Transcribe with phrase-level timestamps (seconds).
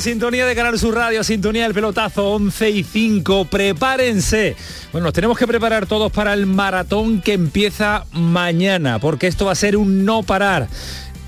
[0.00, 3.44] Sintonía de Canal Sur Radio, sintonía del pelotazo 11 y 5.
[3.44, 4.56] Prepárense.
[4.90, 9.52] Bueno, nos tenemos que preparar todos para el maratón que empieza mañana, porque esto va
[9.52, 10.68] a ser un no parar.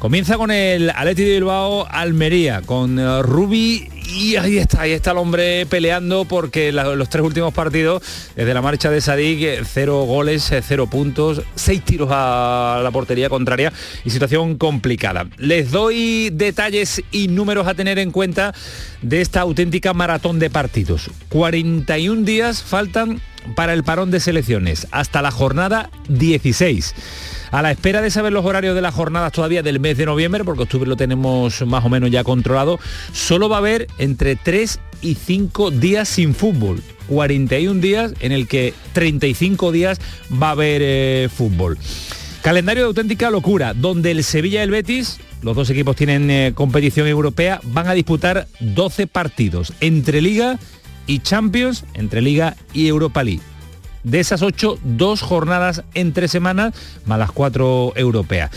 [0.05, 5.13] Comienza con el Atleti de Bilbao Almería, con eh, Rubi y ahí está, ahí está
[5.13, 8.03] el hombre peleando porque los tres últimos partidos,
[8.37, 12.91] desde la marcha de Sadik, eh, cero goles, eh, cero puntos, seis tiros a la
[12.91, 13.73] portería contraria
[14.05, 15.27] y situación complicada.
[15.39, 18.53] Les doy detalles y números a tener en cuenta
[19.01, 21.09] de esta auténtica maratón de partidos.
[21.31, 23.23] 41 días faltan
[23.57, 26.95] para el parón de selecciones, hasta la jornada 16.
[27.55, 30.43] A la espera de saber los horarios de las jornadas todavía del mes de noviembre,
[30.43, 32.81] porque octubre lo tenemos más o menos ya controlado,
[33.13, 36.83] solo va a haber entre 3 y 5 días sin fútbol.
[37.07, 40.01] 41 días en el que 35 días
[40.33, 41.79] va a haber eh, fútbol.
[42.43, 46.53] Calendario de auténtica locura, donde el Sevilla y el Betis, los dos equipos tienen eh,
[46.57, 50.59] competición europea, van a disputar 12 partidos entre Liga
[51.07, 53.54] y Champions, entre Liga y Europa League.
[54.05, 56.75] De esas ocho, dos jornadas entre semanas,
[57.07, 58.51] más las cuatro europeas.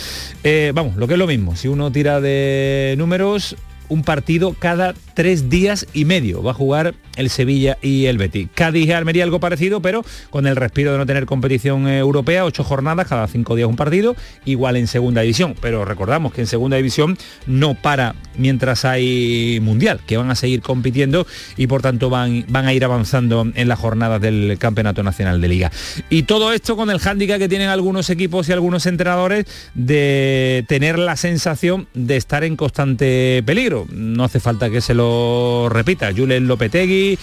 [0.44, 3.56] Eh, vamos, lo que es lo mismo, si uno tira de números,
[3.90, 8.48] un partido cada tres días y medio va a jugar el Sevilla y el Betis.
[8.54, 12.46] Cádiz y Almería algo parecido, pero con el respiro de no tener competición eh, europea,
[12.46, 14.16] ocho jornadas, cada cinco días un partido,
[14.46, 15.56] igual en segunda división.
[15.60, 20.62] Pero recordamos que en segunda división no para mientras hay mundial, que van a seguir
[20.62, 21.26] compitiendo
[21.58, 25.48] y por tanto van, van a ir avanzando en las jornadas del Campeonato Nacional de
[25.48, 25.72] Liga.
[26.10, 31.00] Y todo esto con el hándicap que tienen algunos equipos y algunos entrenadores de tener
[31.00, 33.77] la sensación de estar en constante peligro.
[33.92, 36.12] No hace falta que se lo repita.
[36.16, 37.18] Julen Lopetegui,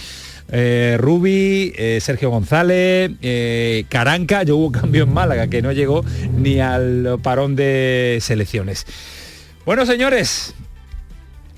[0.51, 6.05] eh, Rubi, eh, Sergio González, eh, Caranca, yo hubo cambio en Málaga que no llegó
[6.37, 8.85] ni al parón de selecciones.
[9.65, 10.53] Bueno, señores,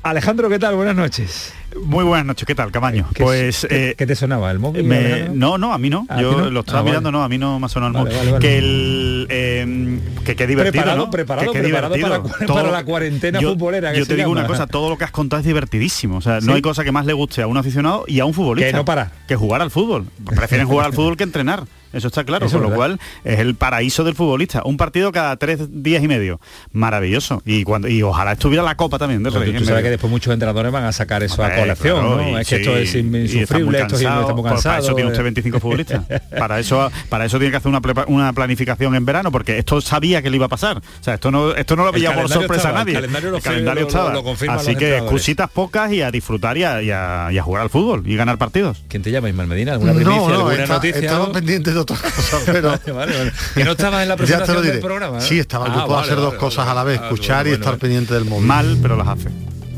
[0.03, 0.75] Alejandro, ¿qué tal?
[0.75, 1.53] Buenas noches.
[1.83, 3.07] Muy buenas noches, ¿qué tal, Camaño?
[3.13, 4.49] ¿Qué- Pues qué, eh, qué te sonaba?
[4.51, 4.85] ¿El móvil?
[4.85, 6.05] me- no, no, a mí no.
[6.07, 6.49] ¿A Yo no?
[6.49, 6.91] lo estaba Ah, vale.
[6.91, 8.17] mirando, no, a mí no me ha sonado el móvil.
[8.17, 8.41] vale, vale.
[8.47, 11.11] Que el eh, que qué divertido, Preparado, ¿no?
[11.11, 12.23] preparado, Que qué preparado divertido.
[12.31, 14.39] para- para la cuarentena yo, futbolera que Yo te digo llama.
[14.41, 16.17] una cosa, todo lo que has contado es divertidísimo.
[16.17, 16.47] O sea, ¿Sí?
[16.47, 18.71] no hay cosa que más le guste a un aficionado y a un futbolista.
[18.71, 19.11] Que no parar.
[19.27, 20.05] Que jugar al fútbol.
[20.25, 21.65] Prefieren jugar al fútbol que entrenar.
[21.93, 24.61] Eso está claro, Eso con es lo cual es el paraíso del futbolista.
[24.65, 26.39] Un partido cada tres días y medio.
[26.71, 27.41] Maravilloso.
[27.45, 29.83] Y cuando y ojalá estuviera la copa también del Rey tú en sabes medio.
[29.83, 32.37] que después muchos entrenadores van a sacar eso a Hombre, colación, claro, ¿no?
[32.37, 34.75] y Es que esto es insufrible, esto es cansado, estamos pues cansados.
[34.75, 35.23] Para eso tiene usted eh.
[35.23, 36.03] 25 futbolistas.
[36.37, 37.71] para eso para eso tiene que hacer
[38.07, 40.77] una, planificación en verano, porque esto sabía que le iba a pasar.
[40.77, 42.93] O sea, esto no, esto no lo veía por sorpresa estaba, a nadie.
[42.95, 44.13] el calendario lo- calendario lo- estaba.
[44.13, 47.63] lo Así que excusitas pocas y a disfrutar y a, y a- y a jugar
[47.63, 48.83] al fútbol y ganar partidos.
[48.87, 49.73] ¿Quién te llama, Ismael Medina?
[49.73, 50.99] ¿Alguna primicia, No, no, alguna está- noticia?
[51.01, 51.33] estaba algo?
[51.77, 52.69] De otras cosas, pero...
[52.69, 53.31] Vale, vale, vale.
[53.53, 55.15] Que no estabas en la presentación del programa.
[55.17, 55.21] ¿no?
[55.21, 55.65] Sí, estaba.
[55.65, 56.71] Ah, puedes vale, hacer dos vale, cosas vale.
[56.71, 57.79] a la vez, Ah, escuchar y estar bueno.
[57.79, 58.45] pendiente del móvil.
[58.45, 59.29] Mal, pero las hace.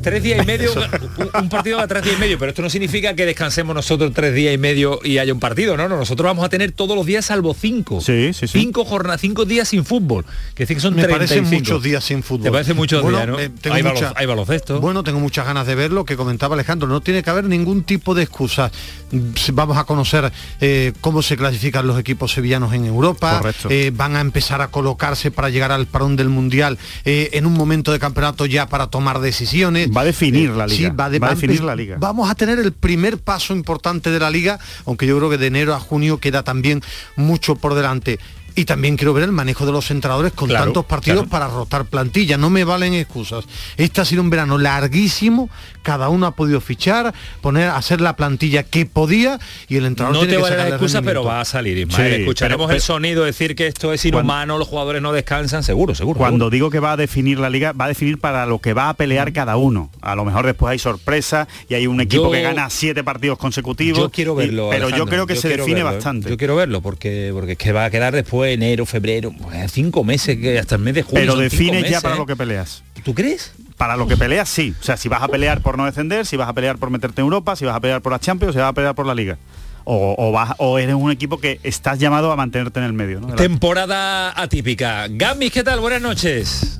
[0.01, 2.69] Tres días y medio, un, un partido a tres días y medio, pero esto no
[2.69, 6.25] significa que descansemos nosotros tres días y medio y haya un partido, no, no, nosotros
[6.25, 7.99] vamos a tener todos los días salvo cinco.
[8.01, 8.59] Sí, sí, sí.
[8.59, 10.25] Cinco jornadas, cinco días sin fútbol.
[10.55, 11.35] Que decir que son Me 35.
[11.35, 12.43] parecen muchos días sin fútbol.
[12.43, 13.37] Te parecen muchos Bueno, días, ¿no?
[13.37, 14.79] me- tengo hay, balo- mucha- hay baloncesto.
[14.79, 16.87] Bueno, tengo muchas ganas de ver lo que comentaba Alejandro.
[16.87, 18.71] No tiene que haber ningún tipo de excusa.
[19.11, 19.19] Mm,
[19.53, 23.39] Vamos a conocer eh, cómo se clasifican los equipos sevillanos en Europa.
[23.39, 23.67] Correcto.
[23.71, 27.53] Eh, van a empezar a colocarse para llegar al parón del mundial eh, en un
[27.53, 29.88] momento de campeonato ya para tomar decisiones.
[29.95, 30.93] Va a definir la Sí, liga.
[30.93, 31.97] va, de- Va a definir la liga.
[31.99, 35.47] Vamos a tener el primer paso importante de la liga, aunque yo creo que de
[35.47, 36.81] enero a junio queda también
[37.15, 38.19] mucho por delante.
[38.55, 41.29] Y también quiero ver el manejo de los entrenadores con Claro, tantos partidos claro.
[41.29, 42.35] para rotar plantilla.
[42.37, 43.45] No me valen excusas.
[43.77, 45.49] Este ha sido un verano larguísimo.
[45.81, 50.19] Cada uno ha podido fichar, poner, hacer la plantilla que podía y el entrenador No
[50.21, 52.15] tiene te que vale la excusa, pero va a salir, Ismael.
[52.15, 55.95] Sí, Escucharemos pero- el sonido decir que esto es inhumano, los jugadores no descansan, seguro,
[55.95, 56.17] seguro.
[56.17, 56.49] Cuando seguro.
[56.49, 58.93] digo que va a definir la liga, va a definir para lo que va a
[58.93, 59.89] pelear cada uno.
[60.01, 63.37] A lo mejor después hay sorpresa y hay un equipo Yo- que gana siete partidos
[63.37, 63.99] consecutivos.
[63.99, 64.69] Yo quiero y- verlo.
[64.71, 66.29] pero yo creo que yo se define verlo, bastante.
[66.29, 70.03] Yo quiero verlo porque porque es que va a quedar después enero, febrero, pues, cinco
[70.03, 71.21] meses que hasta el mes de junio.
[71.21, 72.17] pero defines ya para ¿eh?
[72.17, 72.83] lo que peleas.
[73.03, 73.53] ¿Tú crees?
[73.79, 74.75] Para lo que peleas sí.
[74.79, 77.21] O sea, si vas a pelear por no descender, si vas a pelear por meterte
[77.21, 79.15] en Europa, si vas a pelear por la Champions, si vas a pelear por la
[79.15, 79.37] Liga.
[79.85, 83.21] O, o vas, o eres un equipo que estás llamado a mantenerte en el medio.
[83.21, 83.33] ¿no?
[83.35, 85.07] Temporada atípica.
[85.09, 85.79] Gamis, ¿qué tal?
[85.79, 86.79] Buenas noches.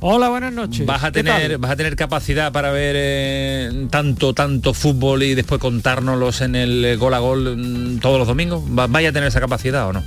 [0.00, 0.84] Hola, buenas noches.
[0.84, 5.34] Vas a ¿Qué tener, vas a tener capacidad para ver eh, tanto, tanto fútbol y
[5.34, 8.62] después contárnoslos en el eh, gol a gol mm, todos los domingos.
[8.76, 10.02] Va- ¿Vaya a tener esa capacidad o no?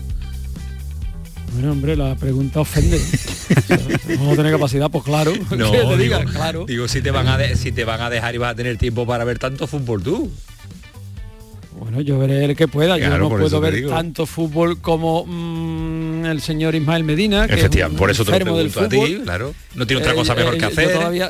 [1.60, 2.98] Bueno, hombre, la pregunta ofende.
[4.16, 5.34] Vamos a tener capacidad, pues claro.
[5.58, 6.64] No, te digo, diga, claro.
[6.66, 8.78] digo si te van a de- si te van a dejar y vas a tener
[8.78, 10.32] tiempo para ver tanto fútbol tú.
[11.78, 12.98] Bueno, yo veré el que pueda.
[12.98, 13.90] Claro, yo no puedo ver digo.
[13.90, 18.32] tanto fútbol como mm, el señor Ismael Medina, que es Efectivamente, un por eso te
[18.32, 19.54] lo pregunto a ti, claro.
[19.76, 20.94] No tiene otra Eh, cosa mejor eh, que yo hacer.
[20.94, 21.30] todavía-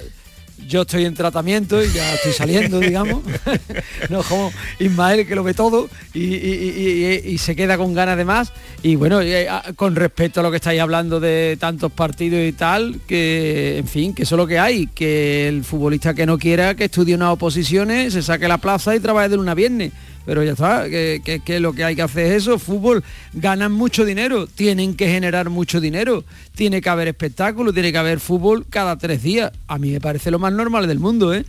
[0.69, 3.23] yo estoy en tratamiento y ya estoy saliendo, digamos.
[4.09, 7.93] no como Ismael que lo ve todo y, y- y- y- y se queda con
[7.93, 8.53] ganas de más.
[8.83, 12.51] Y bueno, eh, a- con respecto a lo que estáis hablando de tantos partidos y
[12.53, 16.37] tal, que en fin, que eso es lo que hay, que el futbolista que no
[16.37, 19.91] quiera que estudie unas oposiciones, se saque la plaza y trabaje de luna a viernes.
[20.29, 23.03] Pero ya está, que, que- lo que hay que hacer es eso, fútbol,
[23.33, 26.23] ganan mucho dinero, tienen que generar mucho dinero,
[26.53, 29.51] tiene que haber espectáculo, tiene que haber fútbol cada tres días.
[29.67, 31.45] A mí me parece lo más normal del mundo, ¿eh?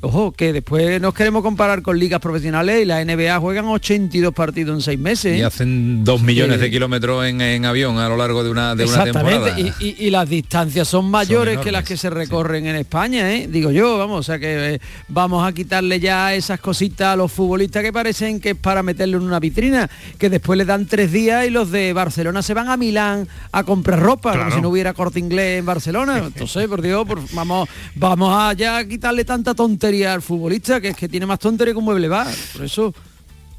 [0.00, 4.76] Ojo, que después nos queremos comparar con ligas profesionales y la NBA juegan 82 partidos
[4.76, 5.36] en seis meses.
[5.36, 5.44] Y ¿eh?
[5.44, 9.02] hacen dos millones de kilómetros en, en avión a lo largo de una, de una
[9.04, 9.58] temporada.
[9.58, 13.34] y, y- y las distancias son mayores que enormes, las que se recorren en España,
[13.34, 13.48] ¿eh?
[13.50, 17.32] digo yo, vamos, o sea que eh, vamos a quitarle ya esas cositas a los
[17.32, 21.10] futbolistas que parecen que es para meterlo en una vitrina, que después le dan tres
[21.10, 24.68] días y los de Barcelona se van a Milán a comprar ropa, como si no
[24.68, 26.18] hubiera corte inglés en Barcelona.
[26.24, 30.96] Entonces, por Dios, por- vamos, vamos a ya quitarle tanta tontería al futbolista, que es
[30.96, 32.34] que tiene más tontería que un mueble bar.
[32.52, 32.94] Por eso.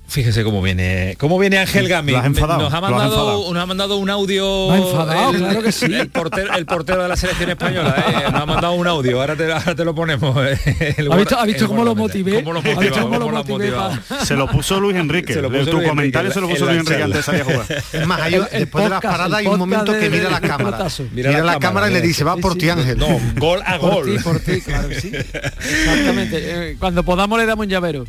[0.09, 2.13] Fíjese cómo viene, cómo viene Ángel Gami.
[2.13, 3.53] Lo has enfadado, Nos ha lo has mandado, enfadado.
[3.53, 4.73] nos ha mandado un audio.
[4.75, 5.85] Enfadado, claro que sí.
[5.93, 8.31] El portero, el portero de la selección española, ¿eh?
[8.31, 9.21] nos ha mandado un audio.
[9.21, 10.35] Ahora te, ahora te lo ponemos.
[10.45, 10.57] eh,
[10.97, 12.43] el ¿Ha visto, guarda- ha visto el cómo lo motivé?
[12.43, 13.01] ¿Cómo lo ¿Ha visto motivado?
[13.03, 13.99] cómo lo ¿Cómo lo has motivé motivado?
[14.09, 15.33] pa- Se lo puso Luis Enrique.
[15.33, 17.41] Se lo puso tu Luis comentario Enrique se lo puso Luis Enrique antes de salir
[17.41, 17.65] a jugar.
[17.93, 20.09] Es más, hay- El- el después de la podcast, parada el hay un momento que
[20.09, 20.87] mira la cámara.
[21.13, 22.07] Mira Mira, la la, cámara, y le mira.
[22.07, 22.97] dice, va por ti Ángel.
[22.97, 23.07] No,
[23.37, 24.05] gol a gol.
[24.05, 25.11] ti, por ti, claro que sí.
[25.13, 26.71] Exactamente.
[26.71, 28.05] Eh, Cuando podamos le damos un llavero.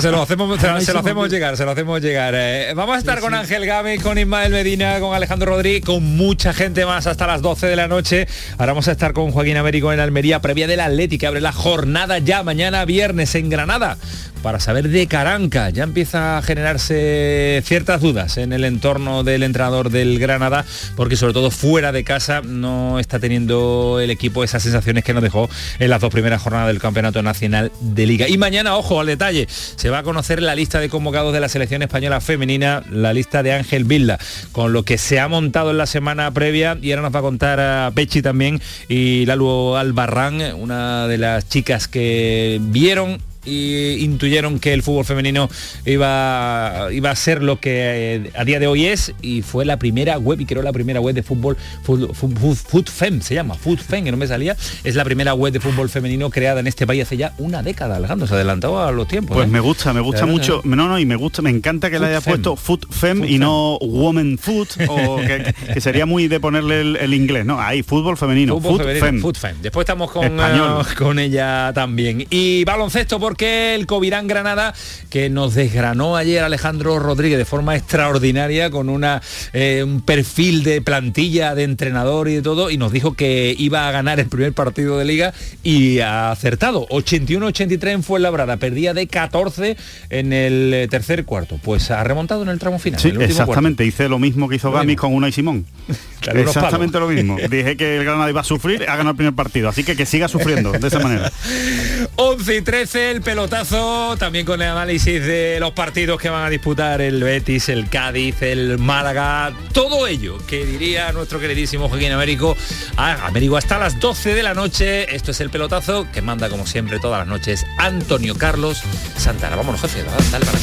[0.00, 0.58] Se lo hacemos,
[1.04, 2.34] hacemos llegar, se lo hacemos llegar.
[2.34, 6.54] Eh, vamos a estar con Ángel Gámez, con Ismael Medina, con Alejandro Rodríguez, con mucha
[6.54, 8.26] gente más hasta las 12 de la noche.
[8.52, 11.52] Ahora vamos a estar con Joaquín Américo en Almería, previa del Atlético, que abre la
[11.52, 13.98] jornada ya mañana viernes en Granada.
[14.42, 19.88] Para saber de Caranca, ya empieza a generarse ciertas dudas en el entorno del entrenador
[19.88, 20.66] del Granada,
[20.96, 25.22] porque sobre todo fuera de casa no está teniendo el equipo esas sensaciones que nos
[25.22, 25.48] dejó
[25.78, 28.28] en las dos primeras jornadas del Campeonato Nacional de Liga.
[28.28, 31.48] Y mañana, ojo al detalle, se va a conocer la lista de convocados de la
[31.48, 34.16] selección española femenina, la lista de Ángel Vilda,
[34.52, 37.22] con lo que se ha montado en la semana previa y ahora nos va a
[37.22, 44.58] contar a Pechi también y Lalu Albarrán, una de las chicas que vieron y intuyeron
[44.58, 45.48] que el fútbol femenino
[45.86, 49.78] iba, iba a ser lo que eh, a día de hoy es y fue la
[49.78, 54.10] primera web y creo la primera web de fútbol fútbol- FootFem se llama FootFem que
[54.10, 57.16] no me salía es la primera web de fútbol femenino creada en este país hace
[57.16, 59.50] ya una década Alejandro se adelantó a los tiempos Pues ¿eh?
[59.50, 60.60] me gusta, me gusta mucho.
[60.64, 63.38] No, no, y me gusta, me encanta que le haya puesto food fem Food y
[63.38, 67.60] no woman food, o que, que sería muy de ponerle el, el inglés, ¿no?
[67.60, 68.80] Ahí, fútbol femenino, Fútbol
[69.20, 69.36] food.
[69.62, 72.26] Después estamos con, eh, con ella también.
[72.30, 74.74] Y baloncesto porque el Covirán Granada,
[75.10, 79.22] que nos desgranó ayer Alejandro Rodríguez de forma extraordinaria, con una,
[79.52, 83.88] eh, un perfil de plantilla, de entrenador y de todo, y nos dijo que iba
[83.88, 86.86] a ganar el primer partido de liga y ha acertado.
[86.90, 89.76] 81-83 en Fuenlabrada, perdía de 14
[90.10, 91.58] en el eh, tercer cuarto.
[91.60, 93.00] Pues ha remontado en el tramo final.
[93.00, 93.84] Sí, exactamente.
[93.84, 95.66] Hice lo mismo que hizo Gamis con Una y Simón.
[96.24, 97.36] Claro, exactamente lo mismo.
[97.50, 99.68] Dije que el Granada iba a sufrir, ha ganado el primer partido.
[99.68, 101.30] Así que que siga sufriendo de esa manera.
[102.16, 106.50] 11 y 13 el pelotazo, también con el análisis de los partidos que van a
[106.50, 112.54] disputar el Betis, el Cádiz, el Málaga, todo ello que diría nuestro queridísimo Joaquín Américo,
[112.96, 115.14] a Américo hasta las 12 de la noche.
[115.14, 118.82] Esto es el pelotazo que manda como siempre todas las noches Antonio Carlos
[119.16, 119.56] Santana.
[119.56, 120.58] Vámonos, jefe, dale, para.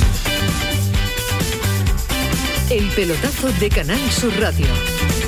[2.69, 4.67] El pelotazo de Canal Sur Radio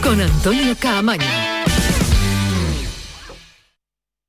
[0.01, 1.52] con Antonio Caamaño.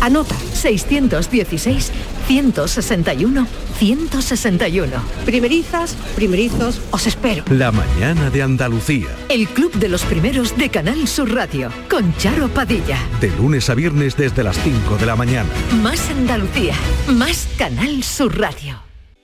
[0.00, 0.34] Anota.
[0.52, 1.92] 616
[2.26, 3.46] 161
[3.78, 4.92] 161.
[5.24, 7.44] Primerizas, primerizos, os espero.
[7.50, 9.08] La mañana de Andalucía.
[9.28, 12.98] El club de los primeros de Canal Sur Radio con Charo Padilla.
[13.20, 15.48] De lunes a viernes desde las 5 de la mañana.
[15.82, 16.74] Más Andalucía,
[17.08, 18.82] más Canal Sur Radio.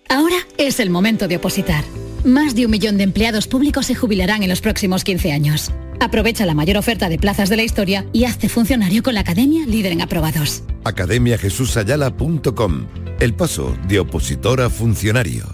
[0.09, 1.85] Ahora es el momento de opositar.
[2.25, 5.73] Más de un millón de empleados públicos se jubilarán en los próximos 15 años.
[6.01, 9.67] Aprovecha la mayor oferta de plazas de la historia y hazte funcionario con la Academia
[9.67, 10.63] Líder en Aprobados.
[10.85, 12.87] academiajesusayala.com
[13.21, 15.54] El paso de opositor a funcionario.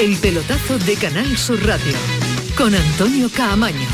[0.00, 1.92] El pelotazo de Canal Sur Radio
[2.56, 3.88] con Antonio Caamaño.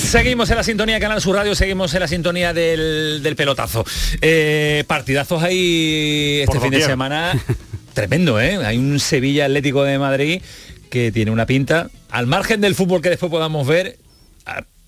[0.00, 3.84] Seguimos en la sintonía de Canal Sur Radio, seguimos en la sintonía del, del pelotazo.
[4.20, 7.40] Eh, partidazos ahí este Por fin de semana.
[7.94, 8.56] Tremendo, ¿eh?
[8.66, 10.42] Hay un Sevilla Atlético de Madrid
[10.90, 13.96] que tiene una pinta, al margen del fútbol que después podamos ver,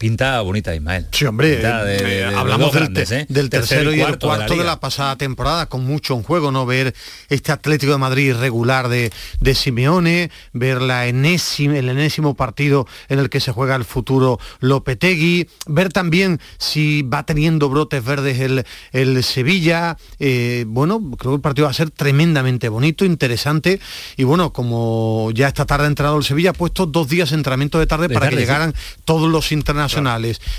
[0.03, 1.07] pinta bonita, Ismael.
[1.13, 3.25] Sí, hombre, de- eh, de- de hablamos del, grandes, ¿eh?
[3.29, 6.67] del tercero, y el cuarto, de, la pasada temporada, con mucho en juego, ¿no?
[6.67, 6.93] Ver
[7.29, 13.21] este Atlético de Madrid regular de, de Simeone, ver la enésima, el enésimo partido en
[13.21, 18.65] el que se juega el futuro Lopetegui, ver también si va teniendo brotes verdes el,
[18.91, 19.97] el Sevilla.
[20.19, 23.79] eh, bueno, creo que el partido va a ser tremendamente bonito, interesante.
[24.17, 27.37] Y bueno, como ya esta tarde ha entrenado el Sevilla, ha puesto dos días de
[27.37, 28.47] entrenamiento de tarde De para tarde, que sí.
[28.49, 29.92] llegaran todos los internacionales.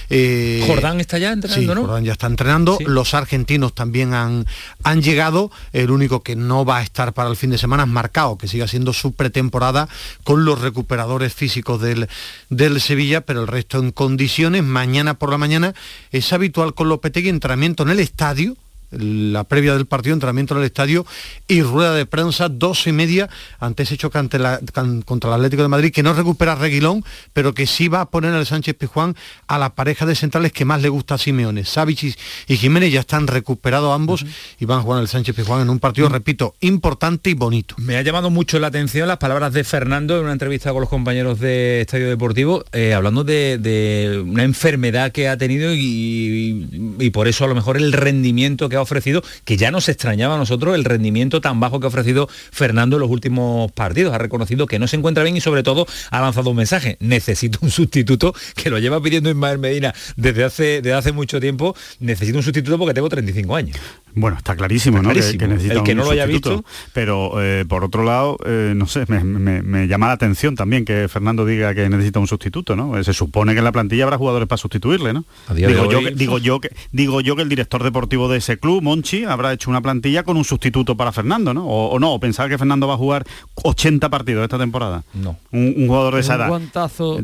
[0.09, 1.85] Eh, Jordán está ya entrenando, Sí, ¿no?
[1.85, 2.77] Jordán ya está entrenando.
[2.85, 4.45] Los argentinos también han,
[4.83, 5.51] han llegado.
[5.71, 8.47] El único que no va a estar para el fin de semana es Marcao, que
[8.47, 9.87] sigue haciendo su pretemporada
[10.23, 12.07] con los recuperadores físicos del,
[12.49, 14.63] del Sevilla, pero el resto en condiciones.
[14.63, 15.73] Mañana por la mañana
[16.11, 18.55] es habitual con Lopetegui entrenamiento en el estadio
[18.97, 21.05] la previa del partido, entrenamiento en el estadio
[21.47, 24.59] y rueda de prensa, dos y media, ante ese choque ante la-
[25.05, 28.09] contra el Atlético de Madrid, que no recupera a Reguilón, pero que sí va a
[28.09, 29.15] poner al Sánchez Pizjuán
[29.47, 31.65] a la pareja de centrales que más le gusta a Simeone.
[31.65, 32.03] Savic
[32.47, 34.25] y, Jiménez ya están recuperados ambos
[34.59, 37.75] y van a jugar el Sánchez Pizjuán en un partido, repito, importante y bonito.
[37.77, 40.89] Me ha llamado mucho la atención las palabras de Fernando en una entrevista con los
[40.89, 46.95] compañeros de Estadio Deportivo, eh, hablando de, de una enfermedad que ha tenido y, y-
[47.00, 50.35] y por eso a lo mejor el rendimiento que ha ofrecido, que ya nos extrañaba
[50.35, 54.13] a nosotros el rendimiento tan bajo que ha ofrecido Fernando en los últimos partidos.
[54.13, 56.97] Ha reconocido que no se encuentra bien y sobre todo ha lanzado un mensaje.
[56.99, 61.75] Necesito un sustituto que lo lleva pidiendo Ismael Medina desde hace, desde hace mucho tiempo.
[61.99, 63.77] Necesito un sustituto porque tengo 35 años.
[64.15, 65.13] Bueno, está clarísimo, Está ¿no?
[65.13, 65.39] Que- clarísimo.
[65.39, 66.55] Que, necesita El que un no lo haya sustituto.
[66.58, 66.70] visto.
[66.93, 70.86] Pero eh, por otro lado, eh, no sé, me, me- me llama la atención también
[70.86, 72.98] que Fernando diga que necesita un sustituto, ¿no?
[72.98, 75.25] Eh, Se supone que en la plantilla habrá jugadores para sustituirle, ¿no?
[75.55, 78.82] Digo yo, que, digo yo que digo yo que el director deportivo de ese club,
[78.84, 81.65] Monchi, habrá hecho una plantilla con un sustituto para Fernando, ¿no?
[81.65, 85.03] O, o no, o pensar que Fernando va a jugar 80 partidos esta temporada.
[85.13, 85.38] No.
[85.51, 86.48] Un, un jugador de Es esa un edad.
[86.50, 87.20] guantazo,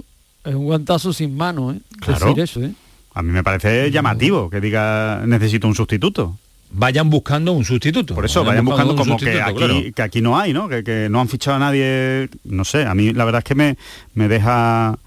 [0.46, 1.80] es un guantazo sin mano, ¿eh?
[2.00, 2.28] Claro.
[2.28, 2.72] Decir eso, ¿eh?
[3.14, 6.38] A mí me parece llamativo que diga necesito un sustituto.
[6.72, 8.14] Vayan buscando un sustituto.
[8.14, 9.76] Por eso, vayan buscando un como que aquí, claro.
[9.96, 10.70] que aquí no hay, ¿no?
[10.70, 13.56] Que, que no han fichado a nadie, no sé, a mí la verdad es que
[13.56, 13.78] me,
[14.14, 14.98] me deja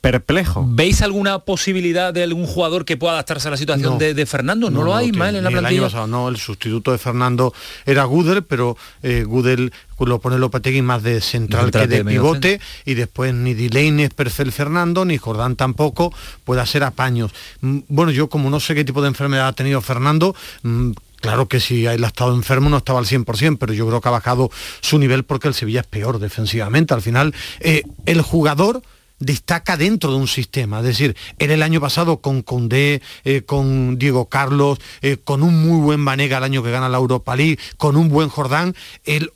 [0.00, 0.66] perplejo.
[0.68, 3.98] ¿Veis alguna posibilidad de algún jugador que pueda adaptarse a la situación No.
[4.00, 4.68] de, de Fernando?
[4.68, 5.16] No, lo hay, tiene.
[5.18, 5.80] Ismael, en la Ni el plantilla.
[5.82, 7.54] año pasado no, el sustituto de Fernando
[7.86, 12.94] era Gudel, pero eh, Gudel lo pone Lopetegui más de central que de pivote y
[12.94, 16.12] después ni Delaney es perfil Fernando, ni Jordán tampoco
[16.42, 17.30] puede hacer apaños.
[17.60, 20.90] Mm, Bueno, yo como no sé qué tipo de enfermedad ha tenido Fernando, mm,
[21.22, 24.08] Claro que si él ha estado enfermo no estaba al 100%, pero yo creo que
[24.08, 24.50] ha bajado
[24.80, 26.94] su nivel porque el Sevilla es peor defensivamente.
[26.94, 28.82] Al final, eh, el jugador
[29.22, 30.80] destaca dentro de un sistema.
[30.80, 35.66] Es decir, él el año pasado con Condé, eh, con Diego Carlos, eh, con un
[35.66, 38.74] muy buen Vanega el año que gana la Europa League, con un buen Jordán,
[39.04, 39.32] él,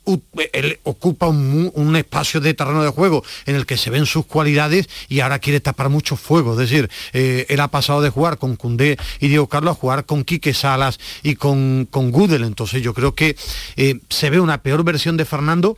[0.83, 5.21] ocupa un, espacio de terreno de juego en el que se ven sus cualidades y
[5.21, 6.51] ahora quiere tapar mucho fuego.
[6.51, 10.05] Es decir, eh, él ha pasado de jugar con Cundé y Diego Carlos a jugar
[10.05, 12.43] con Quique Salas y con, con Gudel.
[12.43, 13.35] Entonces yo creo que
[14.09, 15.77] se ve una peor versión de Fernando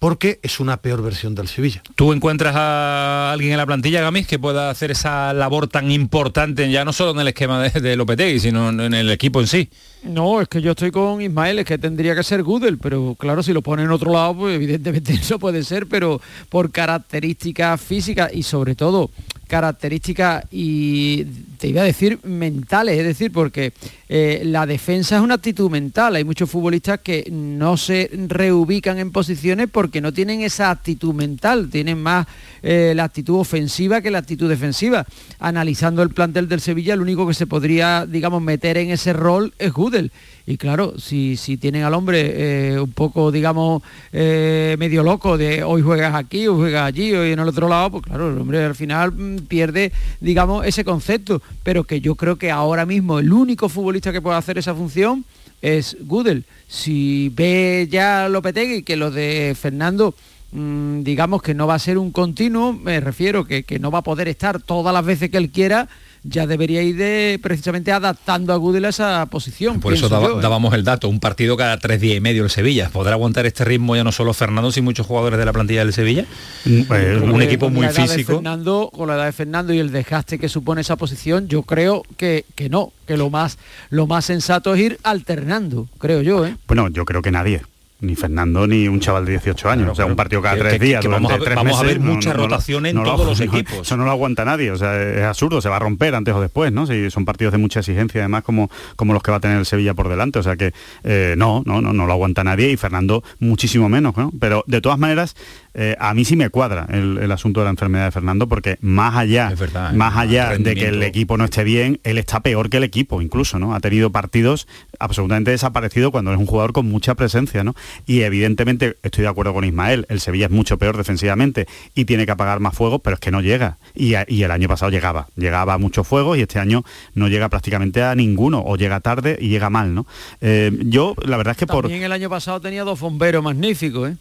[0.00, 1.82] porque es una peor versión del Sevilla.
[1.94, 6.70] ¿Tú encuentras a alguien en la plantilla, Gamis, que pueda hacer esa labor tan importante,
[6.70, 9.68] ya no solo en el esquema de, de Lopetegui, sino en el equipo en sí?
[10.02, 13.42] No, es que yo estoy con Ismael, es que tendría que ser Gudel, pero claro,
[13.42, 18.30] si lo pone en otro lado, pues evidentemente eso puede ser, pero por características físicas
[18.32, 19.10] y sobre todo
[19.50, 21.24] características y
[21.58, 23.72] te iba a decir mentales, es decir, porque
[24.08, 26.14] eh, la defensa es una actitud mental.
[26.14, 31.68] Hay muchos futbolistas que no se reubican en posiciones porque no tienen esa actitud mental,
[31.68, 32.28] tienen más
[32.62, 35.04] eh, la actitud ofensiva que la actitud defensiva.
[35.40, 39.52] Analizando el plantel del Sevilla, el único que se podría, digamos, meter en ese rol
[39.58, 40.12] es Gudel.
[40.46, 43.82] Y claro, si, si tienen al hombre eh, un poco, digamos,
[44.12, 48.04] medio loco de hoy juegas aquí, hoy juegas allí, hoy en el otro lado, pues
[48.04, 51.42] claro, el hombre al final mm, pierde, digamos, ese concepto.
[51.62, 55.24] Pero que yo creo que ahora mismo el único futbolista que puede hacer esa función
[55.62, 56.44] es Gudel.
[56.68, 60.14] Si ve ya Lopetegui que lo de Fernando
[60.52, 63.98] mm, digamos que no va a ser un continuo, me refiero que, que no va
[63.98, 65.88] a poder estar todas las veces que él quiera,
[66.22, 69.80] ya debería ir de, precisamente adaptando a Gudel a esa posición.
[69.80, 70.40] Por eso ¿eh?
[70.40, 72.90] dábamos el dato, un partido cada tres días y medio el Sevilla.
[72.90, 75.92] ¿Podrá aguantar este ritmo ya no solo Fernando, sino muchos jugadores de la plantilla del
[75.92, 76.26] Sevilla?
[76.64, 78.34] Mm, pues, un equipo muy físico.
[78.34, 82.02] Fernando, con la edad de Fernando y el desgaste que supone esa posición, yo creo
[82.16, 83.58] que, que no, que lo más,
[83.88, 86.46] lo más sensato es ir alternando, creo yo.
[86.46, 86.56] ¿eh?
[86.66, 87.62] Bueno, yo creo que nadie
[88.00, 89.90] ni Fernando ni un chaval de 18 años.
[89.90, 91.04] o sea, un partido cada tres días.
[91.06, 93.80] vamos a, ver, vamos a ver mucha rotación en todos los equipos.
[93.80, 94.70] Eso no lo aguanta nadie.
[94.70, 96.86] O sea, es absurdo, se va a romper antes o después, ¿no?
[96.86, 99.66] Si son partidos de mucha exigencia, además, como, como los que va a tener el
[99.66, 100.38] Sevilla por delante.
[100.38, 100.72] O sea que
[101.04, 104.32] eh, no, no, no, no lo aguanta nadie y Fernando muchísimo menos, ¿no?
[104.38, 105.36] Pero de todas maneras,
[105.72, 109.14] eh, a mí sí me cuadra el, asunto de la enfermedad de Fernando porque más
[109.14, 109.52] allá,
[109.94, 113.22] más allá de que el equipo no esté bien, él está peor que el equipo
[113.22, 113.74] incluso, ¿no?
[113.74, 114.66] Ha tenido partidos
[115.00, 117.74] absolutamente desaparecidos cuando es un jugador con mucha presencia, ¿no?
[118.06, 122.26] Y evidentemente estoy de acuerdo con Ismael, el Sevilla es mucho peor defensivamente y tiene
[122.26, 123.78] que apagar más fuego, pero es que no llega.
[123.94, 128.02] Y, el año pasado llegaba, llegaba a muchos fuegos y este año no llega prácticamente
[128.02, 130.06] a ninguno, o llega tarde y llega mal, ¿no?
[130.40, 131.84] Eh, yo, la verdad es que por...
[131.84, 134.16] También el año pasado tenía dos bomberos magníficos, ¿eh?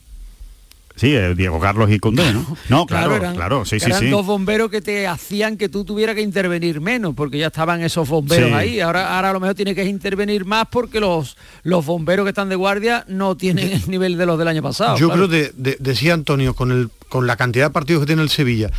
[1.00, 2.46] Sí, eh, Diego Carlos y Condé, ¿no?
[2.68, 6.22] No, claro, claro, sí, sí, eran dos bomberos que te hacían que tú tuvieras que
[6.22, 8.82] intervenir menos, porque ya estaban esos bomberos ahí.
[8.82, 12.50] Ahora, ahora a lo mejor tiene que intervenir más porque los, los bomberos que están
[12.50, 14.98] de guardia no tienen el nivel de los del año pasado.
[14.98, 18.30] Yo creo, que decía Antonio, con, el, con la cantidad de partidos que tiene el
[18.30, 18.70] Sevilla,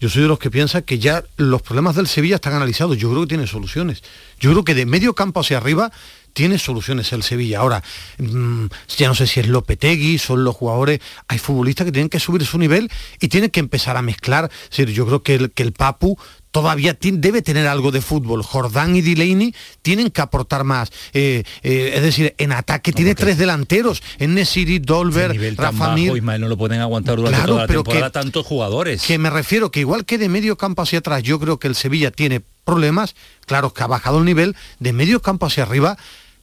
[0.00, 2.96] yo soy de los que piensa que ya los problemas del Sevilla están analizados.
[2.98, 4.02] Yo creo que tiene soluciones.
[4.38, 5.92] Yo creo que de medio campo hacia arriba
[6.32, 7.60] tiene soluciones el Sevilla.
[7.60, 7.82] Ahora,
[8.18, 8.66] mm,
[8.96, 12.44] ya no sé si es Lopetegui, son los jugadores, hay futbolistas que tienen que subir
[12.44, 12.90] su nivel
[13.20, 14.50] y tienen que empezar a mezclar.
[14.64, 16.18] Es decir, yo creo que el, que el Papu
[16.50, 18.42] todavía debe tener algo de fútbol.
[18.42, 20.90] Jordán y Delaney tienen que aportar más.
[21.12, 24.02] Eh, eh, es decir, en ataque tiene tres delanteros.
[24.18, 26.22] En Nesiri, Dolber, Rafa Mir.
[26.22, 29.02] no lo pueden aguantar durante toda la temporada tantos jugadores.
[29.02, 31.74] Que me refiero que igual que de medio campo hacia atrás, yo creo que el
[31.74, 33.14] Sevilla tiene problemas,
[33.46, 35.96] claro que ha bajado el nivel, de medio campo hacia arriba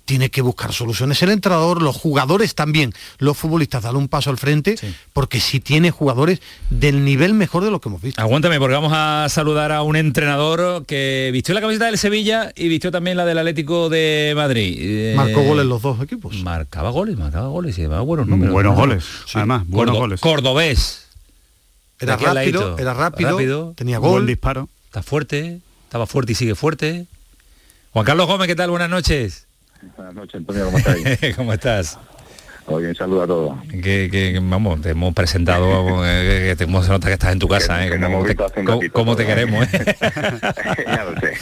[0.07, 4.37] tiene que buscar soluciones el entrenador, los jugadores también, los futbolistas, dar un paso al
[4.37, 4.75] frente,
[5.11, 6.39] porque si tiene jugadores
[6.69, 8.21] del nivel mejor de lo que hemos visto.
[8.21, 12.69] Aguántame, porque vamos a saludar a un entrenador que vistió la camiseta del Sevilla y
[12.69, 14.77] vistió también la del Atlético de Madrid.
[14.79, 16.35] Eh, Marcó goles los dos equipos.
[16.41, 18.53] Marcaba goles, marcaba goles y además buenos números.
[18.53, 20.21] Buenos goles, además, buenos goles.
[20.21, 21.05] Cordobés.
[21.99, 24.25] Era rápido, era rápido, tenía gol.
[24.25, 24.69] disparo.
[24.85, 27.07] Está fuerte, estaba fuerte y sigue fuerte.
[27.91, 28.69] Juan Carlos Gómez, ¿qué tal?
[28.69, 29.46] Buenas noches.
[29.95, 30.97] Buenas noches, Antonio, ¿cómo estás?
[31.35, 31.99] ¿Cómo estás?
[32.69, 33.57] Oye, un saludo a todos.
[33.81, 37.85] Que, vamos, te hemos presentado, eh, que te hemos nota que estás en tu casa,
[37.85, 37.97] eh,
[38.91, 39.65] como, te, queremos.
[39.73, 39.95] Eh.
[40.85, 41.33] ya lo sé.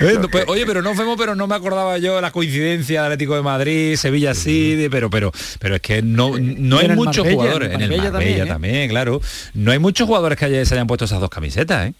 [0.00, 3.36] Eh, pues, oye, pero no fuimos, pero no me acordaba yo la coincidencia de Atlético
[3.36, 7.72] de Madrid, Sevilla sí, pero pero pero es que no, no hay muchos jugadores.
[7.72, 9.20] En el Marbella, también, claro.
[9.54, 11.94] No hay muchos jugadores que se hayan puesto esas dos camisetas, ¿eh?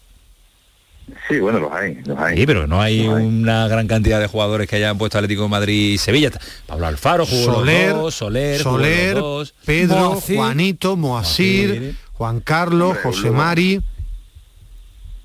[1.27, 2.37] Sí, bueno, los hay, los hay.
[2.37, 5.93] Sí, pero no hay una gran cantidad de jugadores que hayan puesto Atlético de Madrid
[5.93, 6.31] y Sevilla.
[6.65, 9.17] Pablo Alfaro jugó Soler, los dos, Soler, Soler
[9.65, 13.81] Pedro, Juanito, Moasir, Juan Carlos, José Mari.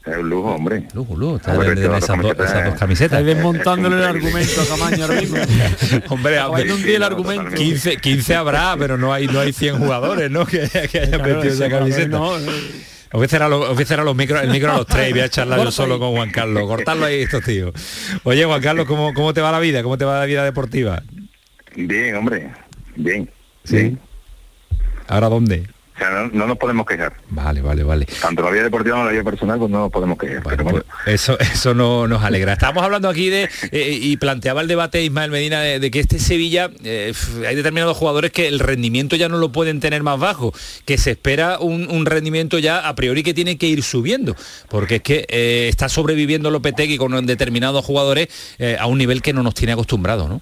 [0.05, 0.89] Es un lujo, hombre.
[0.95, 1.37] Lujo, lujo.
[1.37, 1.53] Está
[1.99, 3.21] esas, dos camisetas.
[3.21, 5.37] Está desmontándole el argumento a Camaño ahora mismo.
[6.09, 6.41] hombre,
[6.73, 7.55] un día el argumento.
[7.55, 10.47] 15, 15 habrá, pero no hay, no hay 100 jugadores, ¿no?
[10.51, 12.09] Que, que hayan metido esa camiseta.
[12.09, 12.43] No, Os
[13.19, 15.11] voy a cerrar los, os voy a cerrar los micros, el micro a los tres
[15.11, 16.67] y voy a charlar yo solo con Juan Carlos.
[16.67, 17.73] Cortarlo ahí estos tíos.
[18.23, 19.83] Oye, Juan Carlos, ¿cómo, ¿cómo te va la vida?
[19.83, 21.03] ¿Cómo te va la vida deportiva?
[21.75, 22.51] Bien, hombre,
[22.97, 23.31] bien.
[23.65, 23.97] Sí.
[25.09, 25.69] ¿Ahora dónde?
[26.01, 27.13] O sea, no, no nos podemos quejar.
[27.29, 28.07] Vale, vale, vale.
[28.23, 30.43] Tanto la vida deportiva como la vida personal, pues no nos podemos quejar.
[30.43, 30.83] pero bueno.
[31.05, 32.55] Eso, eso no, nos alegra.
[32.55, 36.19] Estábamos hablando aquí de, eh, y planteaba el debate Ismael Medina de, de que este
[36.19, 37.13] Sevilla, eh,
[37.47, 40.55] hay determinados jugadores que el rendimiento ya no lo pueden tener más bajo,
[40.87, 44.35] que se espera un, un rendimiento ya a priori que tiene que ir subiendo,
[44.71, 48.29] porque es que eh, está sobreviviendo Lopetegui con determinados jugadores
[48.79, 50.41] a un nivel que no nos tiene acostumbrados, ¿no?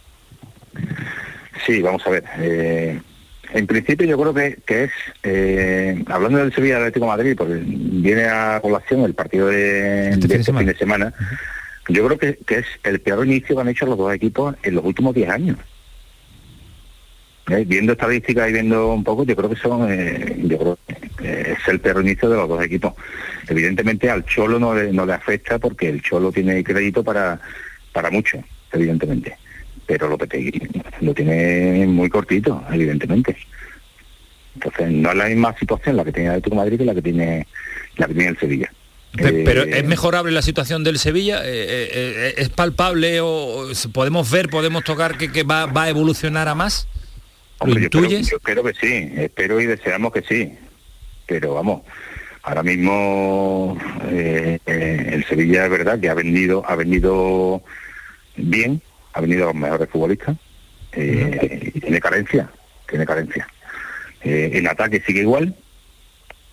[1.66, 2.25] Sí, vamos a ver.
[2.38, 3.01] eh,
[3.52, 4.90] en principio yo creo que, que es,
[5.22, 10.11] eh, hablando del Sevilla Atlético de Madrid, porque viene a colación el partido de, de
[10.11, 11.14] este fin de semana,
[11.88, 14.74] yo creo que, que es el peor inicio que han hecho los dos equipos en
[14.74, 15.58] los últimos 10 años.
[17.48, 20.78] Eh, Viendo estadísticas y viendo un poco, yo creo que son, eh, yo creo
[21.16, 22.92] que es el peor inicio de los dos equipos.
[23.48, 27.40] Evidentemente al Cholo no le, no le afecta porque el Cholo tiene crédito para,
[27.92, 29.38] para mucho, evidentemente
[29.88, 30.61] pero Lopetegui
[31.01, 33.37] lo tiene muy cortito, evidentemente.
[34.55, 36.94] Entonces no es la misma situación la que tiene el Atlético de Madrid que la
[36.94, 37.46] que tiene
[37.96, 38.70] la que tiene el Sevilla.
[39.16, 44.31] Pe- Pero Eh, es mejorable la situación del Sevilla, Eh, eh, es palpable o podemos
[44.31, 46.87] ver, podemos tocar que, que va, va a evolucionar a más.
[47.61, 48.31] ¿Lo hombre, yo espero, intuyes?
[48.31, 50.53] yo espero que sí, espero y deseamos que sí.
[51.27, 51.83] Pero vamos,
[52.42, 53.79] ahora mismo
[54.11, 57.62] eh, eh, el Sevilla es verdad que ha vendido, ha vendido
[58.37, 58.81] bien,
[59.18, 60.37] ha venido a los mejores futbolistas,
[60.92, 62.48] eh, y tiene carencia,
[62.88, 63.48] tiene carencia.
[64.22, 65.57] Eh, en ataque sigue igual,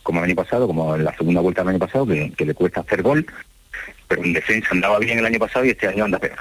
[0.01, 2.55] como el año pasado, como en la segunda vuelta del año pasado, que, que le
[2.55, 3.25] cuesta hacer gol,
[4.07, 6.39] pero en defensa andaba bien el año pasado y este año anda peor.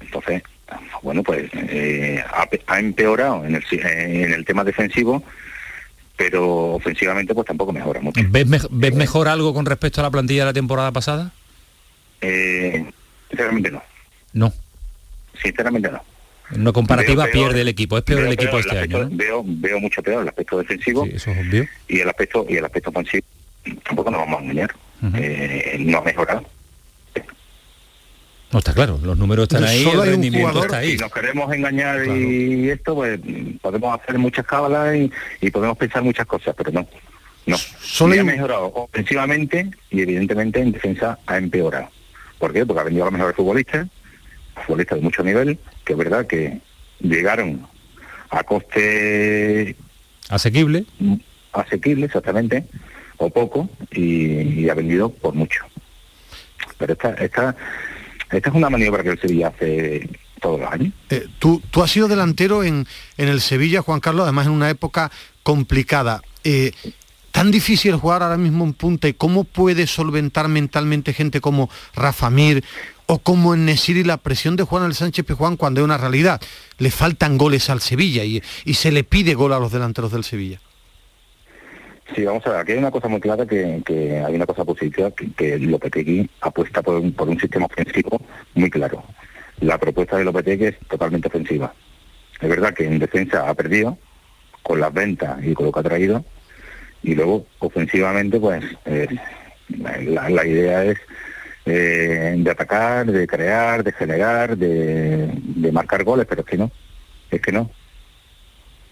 [0.00, 0.42] Entonces,
[1.02, 5.22] bueno, pues eh, ha, pe- ha empeorado en el, si- en el tema defensivo,
[6.16, 8.20] pero ofensivamente pues tampoco mejora mucho.
[8.30, 11.32] ¿Ves, ves mejor algo con respecto a la plantilla de la temporada pasada?
[12.22, 12.84] Eh,
[13.28, 13.82] sinceramente no,
[14.38, 14.52] No.
[15.42, 16.02] sinceramente no.
[16.50, 19.08] En una comparativa peor- pierde el equipo, es peor el equipo peor este aspecto- año.
[19.10, 19.16] ¿no?
[19.16, 21.66] Veo, veo mucho peor el aspecto defensivo Eso es obvio.
[21.88, 23.26] y el aspecto y el aspecto ofensivo
[23.84, 24.74] tampoco nos vamos a engañar.
[25.14, 26.44] Eh, no ha mejorado.
[28.50, 30.92] No está claro, los números están ahí, el rendimiento está ahí.
[30.92, 33.20] Si nos queremos engañar y esto, pues
[33.60, 36.88] podemos hacer muchas cábalas y, y podemos pensar muchas cosas, pero no.
[37.44, 37.56] No.
[37.58, 41.90] Solo Y ha mejorado ofensivamente y evidentemente en defensa ha empeorado.
[42.38, 42.64] ¿Por qué?
[42.64, 43.86] Porque ha venido a los mejores futbolistas,
[44.64, 46.60] futbolistas de mucho nivel, que es verdad que
[47.00, 47.66] llegaron
[48.30, 49.76] a coste
[50.28, 50.84] Asequible.
[51.52, 52.66] asequible exactamente,
[53.16, 55.64] o poco, y, y ha vendido por mucho.
[56.76, 57.56] Pero esta, esta,
[58.30, 60.08] esta es una maniobra que el Sevilla hace
[60.40, 60.92] todos los años.
[61.10, 64.70] Eh, tú, tú has sido delantero en, en el Sevilla, Juan Carlos, además en una
[64.70, 65.10] época
[65.42, 66.22] complicada.
[66.44, 66.72] Eh,
[67.32, 72.30] tan difícil jugar ahora mismo en punta y cómo puede solventar mentalmente gente como Rafa
[72.30, 72.64] Mir
[73.10, 76.40] o como en Nesiri la presión de Juan el Sánchez Pejuán cuando es una realidad.
[76.76, 80.24] Le faltan goles al Sevilla y, y se le pide gol a los delanteros del
[80.24, 80.60] Sevilla.
[82.14, 84.64] Sí, vamos a ver, aquí hay una cosa muy clara que, que hay una cosa
[84.64, 88.20] positiva, que, que Lopetegui apuesta por un, por un sistema ofensivo
[88.54, 89.02] muy claro.
[89.60, 91.72] La propuesta de Lopetegui es totalmente ofensiva.
[92.40, 93.98] Es verdad que en defensa ha perdido
[94.62, 96.24] con las ventas y con lo que ha traído,
[97.02, 99.08] y luego ofensivamente pues eh,
[99.68, 100.98] la idea es
[101.68, 106.70] eh, de atacar, de crear, de generar, de, marcar goles, pero es que no,
[107.30, 107.70] es que no,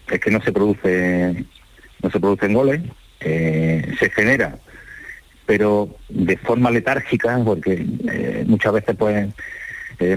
[0.09, 1.45] es que no se produce,
[2.01, 2.81] no se producen goles,
[3.19, 4.59] eh, se genera,
[5.45, 9.27] pero de forma letárgica, porque eh, muchas veces pues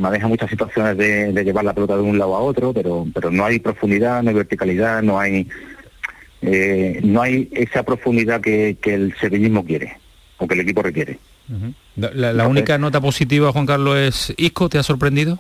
[0.01, 3.47] maneja muchas situaciones de, llevar la pelota de un lado a otro, pero, pero no
[3.47, 5.49] hay profundidad, no hay verticalidad, no hay
[7.03, 9.97] no hay esa profundidad que, el sevillismo quiere
[10.39, 11.19] o que el equipo requiere.
[12.15, 15.39] La- la única nota positiva, Juan Carlos, es Isco, ¿te ha sorprendido?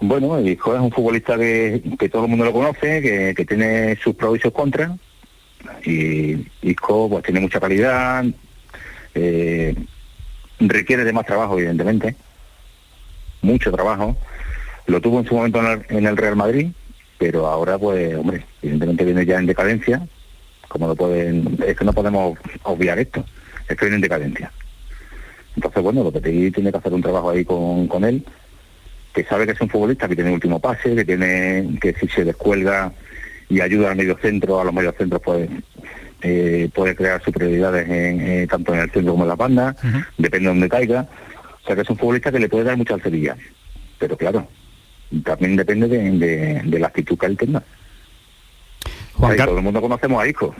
[0.00, 3.96] Bueno, Isco es un futbolista que, que todo el mundo lo conoce, que, que tiene
[4.02, 4.92] sus pros y sus contras.
[5.84, 8.24] Y Isco pues tiene mucha calidad,
[9.14, 9.74] eh,
[10.58, 12.16] requiere de más trabajo, evidentemente,
[13.42, 14.16] mucho trabajo.
[14.86, 16.68] Lo tuvo en su momento en el, en el Real Madrid,
[17.18, 20.06] pero ahora, pues, hombre, evidentemente viene ya en decadencia.
[20.68, 23.24] Como lo pueden, es que no podemos obviar esto,
[23.72, 24.50] es que viene en decadencia.
[25.56, 28.24] Entonces, bueno, Lopetegui tiene que hacer un trabajo ahí con, con él,
[29.12, 32.24] que sabe que es un futbolista que tiene último pase, que tiene que si se
[32.24, 32.92] descuelga
[33.48, 35.48] y ayuda al medio centro, a los medios centros pues
[36.22, 39.74] eh, puede crear superioridades en, eh, tanto en el centro como en la banda,
[40.16, 41.08] depende de donde caiga.
[41.62, 43.36] O sea que es un futbolista que le puede dar mucho al Sevilla.
[43.98, 44.46] Pero claro,
[45.24, 47.62] también depende de, de- de la actitud que él tenga.
[49.20, 50.54] Juan Ahí Car- todo el mundo conocemos a Isco.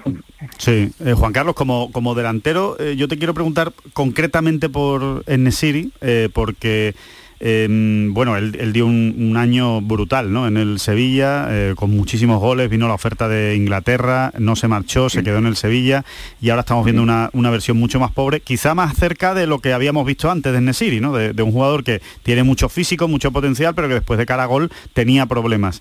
[0.59, 5.93] Sí, eh, Juan Carlos, como, como delantero, eh, yo te quiero preguntar concretamente por Enesiri,
[6.03, 6.95] eh, porque
[7.43, 7.67] eh,
[8.11, 10.47] bueno, él, él dio un, un año brutal ¿no?
[10.47, 15.23] en el Sevilla, con muchísimos goles, vino la oferta de Inglaterra, no se marchó, se
[15.23, 16.05] quedó en el Sevilla
[16.43, 19.61] y ahora estamos viendo una, una versión mucho más pobre, quizá más cerca de lo
[19.61, 21.15] que habíamos visto antes de Enesiri, ¿no?
[21.15, 24.43] de, de un jugador que tiene mucho físico, mucho potencial, pero que después de cara
[24.43, 25.81] a gol tenía problemas.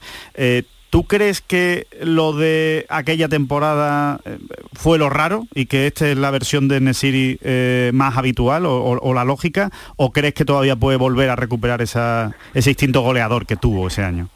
[0.89, 4.39] ¿Tú crees que lo de aquella temporada eh,
[4.73, 9.13] fue lo raro y que esta es la versión de Nesiri eh, más habitual o,
[9.13, 9.69] la lógica?
[9.97, 14.29] ¿O crees que todavía puede volver a recuperar ese instinto goleador que tuvo ese año?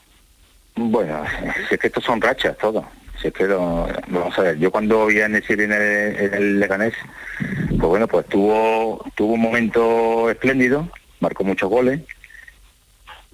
[0.75, 1.23] Bueno,
[1.71, 2.85] es que estos son rachas todo.
[3.19, 5.81] Si es que lo- vamos a ver, yo cuando vi a Nesiri en el,
[6.33, 6.93] el Leganés,
[7.69, 10.87] pues bueno, pues tuvo un momento espléndido,
[11.19, 12.01] marcó muchos goles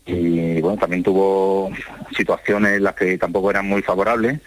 [0.10, 1.72] y bueno, también tuvo
[2.16, 4.40] situaciones en las que tampoco eran muy favorables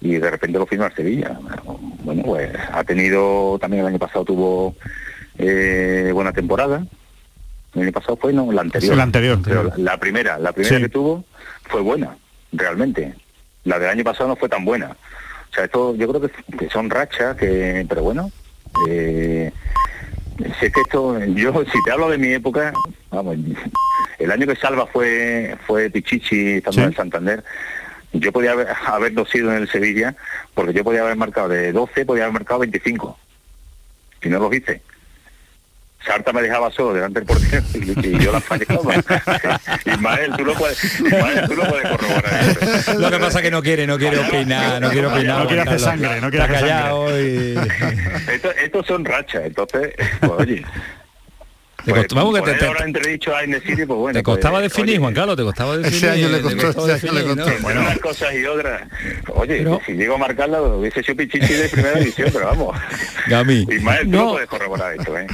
[0.00, 1.38] y de repente lo firmó al Sevilla.
[2.04, 4.74] Bueno, pues ha tenido, también el año pasado tuvo
[5.38, 6.84] eh, buena temporada.
[7.74, 8.92] El año pasado fue, no, la anterior.
[8.92, 10.82] Sí, la anterior, Pero la, la primera, la primera Sí.
[10.82, 11.24] que tuvo
[11.68, 12.16] fue buena,
[12.52, 13.14] realmente.
[13.64, 14.96] La del año pasado no fue tan buena.
[15.50, 18.30] O sea, esto yo creo que, que son rachas, que, pero bueno,
[18.88, 19.52] eh,
[20.58, 22.72] sé que esto, yo si te hablo de mi época,
[23.10, 23.36] vamos,
[24.20, 26.86] el año que salva fue fue Pichichi estando Sí.
[26.86, 27.42] en Santander,
[28.12, 30.14] yo podía haber, haberlo sido en el Sevilla,
[30.54, 33.18] porque yo podía haber marcado de 12, podía haber marcado 25.
[34.22, 34.82] Y no lo hice.
[36.04, 38.94] Sarta me dejaba solo delante del portero y, yo la fallaba.
[39.84, 42.40] Ismael, tú lo puedes, Ismael, tú lo puedes corroborar.
[42.62, 42.94] eso.
[42.98, 45.40] Lo que pasa es que no quiere, no quiere opinar, no quiere opinar.
[45.40, 47.54] No quiere hacer sangre, no quiere Está hacer callado y-
[48.32, 50.64] Esto- estos son rachas, entonces, pues oye.
[51.84, 52.66] Te Pues, vamos que te- te-
[53.86, 54.18] pues bueno.
[54.18, 55.96] Te costaba pues, definir, oye, Juan Carlos, te costaba definir.
[55.96, 57.44] Ese año le te costó, ese año le definir, ¿no?
[57.44, 57.68] costó.
[57.70, 58.82] Entre unas cosas y otras.
[59.34, 62.76] Oye, Pero- si llego a marcarla, hubiese sido Pichichi de primera división, pero vamos.
[63.28, 63.66] Gami.
[63.70, 64.24] Ismael, tú No.
[64.26, 65.26] no puedes corroborar esto, ¿eh?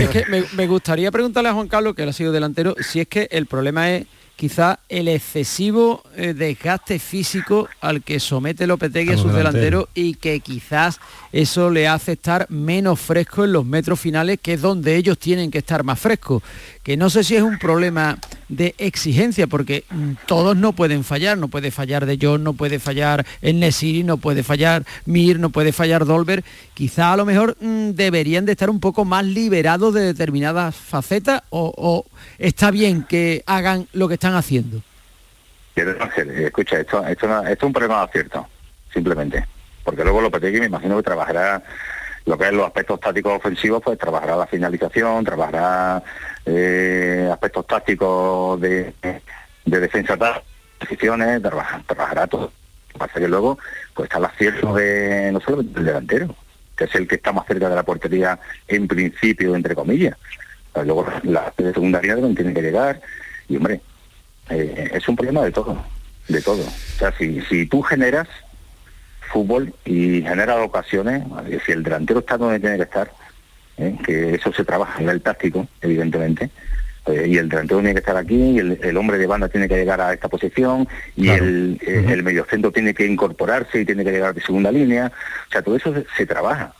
[0.00, 3.00] Es que me, me gustaría preguntarle a Juan Carlos, que él ha sido delantero, si
[3.00, 9.12] es que el problema es quizá el excesivo eh, desgaste físico al que somete Lopetegui
[9.12, 9.86] A a sus delanteros.
[9.86, 10.98] delanteros y que quizás
[11.32, 15.50] eso le hace estar menos fresco en los metros finales, que es donde ellos tienen
[15.50, 16.42] que estar más frescos.
[16.84, 18.18] Que no sé si es un problema
[18.50, 22.78] de exigencia, porque mm, todos no pueden fallar, no puede fallar De Jong, no puede
[22.78, 26.44] fallar el Nesiri, no puede fallar Mir, no puede fallar Dolber.
[26.74, 31.42] Quizá a lo mejor mm, deberían de estar un poco más liberados de determinadas facetas
[31.48, 32.04] o,
[32.38, 34.82] está bien que hagan lo que están haciendo.
[35.76, 35.96] Eh,
[36.44, 38.46] escucha, esto, esto, es un problema acierto,
[38.92, 39.44] simplemente.
[39.82, 41.62] Porque luego Lopetegui me imagino que trabajará
[42.26, 46.02] lo que es los aspectos tácticos ofensivos, pues trabajará la finalización, trabajará
[46.46, 48.94] eh, aspectos tácticos de,
[49.64, 50.16] de defensa,
[50.78, 52.52] posiciones, trabaja- trabajará todo.
[52.96, 53.58] Pasa que luego
[53.92, 56.34] pues está el acierto de no solo del delantero,
[56.76, 60.16] que es el que está más cerca de la portería en principio, entre comillas.
[60.72, 63.00] Pero luego la de segunda línea donde tiene que llegar
[63.48, 63.80] y hombre,
[64.50, 65.84] eh, es un problema de todo,
[66.28, 66.62] de todo.
[66.62, 68.28] O sea, si, si tú generas
[69.32, 71.22] fútbol y generas ocasiones,
[71.64, 73.10] si el delantero está donde tiene que estar,
[73.78, 76.50] eh, que eso se trabaja a nivel táctico, evidentemente,
[77.06, 79.68] eh, y el delantero tiene que estar aquí, y el, el hombre de banda tiene
[79.68, 81.44] que llegar a esta posición, y Claro.
[81.44, 85.12] el, eh, el mediocentro tiene que incorporarse y tiene que llegar de segunda línea.
[85.48, 86.72] O sea, todo eso se, se trabaja.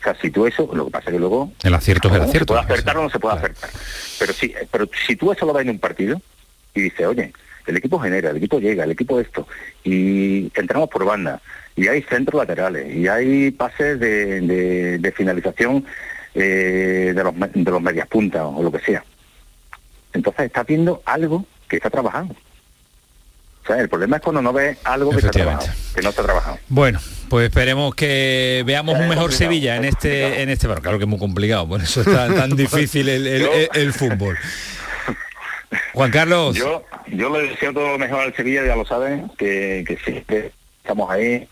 [0.00, 2.22] O sea, si tú eso, lo que pasa es que luego El acierto es el
[2.22, 2.54] acierto.
[2.54, 3.70] Se puede acertar o no se puede acertar.
[4.18, 6.20] Pero si, pero si tú eso lo ves en un partido
[6.74, 7.32] y dices, oye,
[7.66, 9.46] el equipo genera, el equipo llega, el equipo esto,
[9.84, 11.40] y entramos por banda,
[11.76, 15.84] y hay centros laterales, y hay pases de, de- de finalización
[16.34, 19.04] eh, de, los, de los medias puntas o lo que sea.
[20.12, 22.34] Entonces estás viendo algo que está trabajando.
[23.62, 26.22] O sea, el problema es cuando no ves algo que está trabajado, que no está
[26.24, 26.58] trabajado.
[26.68, 26.98] Bueno,
[27.28, 30.42] pues esperemos que veamos un mejor Sevilla en es este, complicado.
[30.42, 33.26] en este, bueno, claro que es muy complicado, por eso es tan, tan difícil el,
[33.26, 34.36] el- Yo- el- el fútbol.
[35.94, 39.84] Juan Carlos, Yo, yo le deseo todo lo mejor al Sevilla, ya lo saben, que,
[39.86, 40.50] que sí, que
[40.82, 41.48] estamos ahí.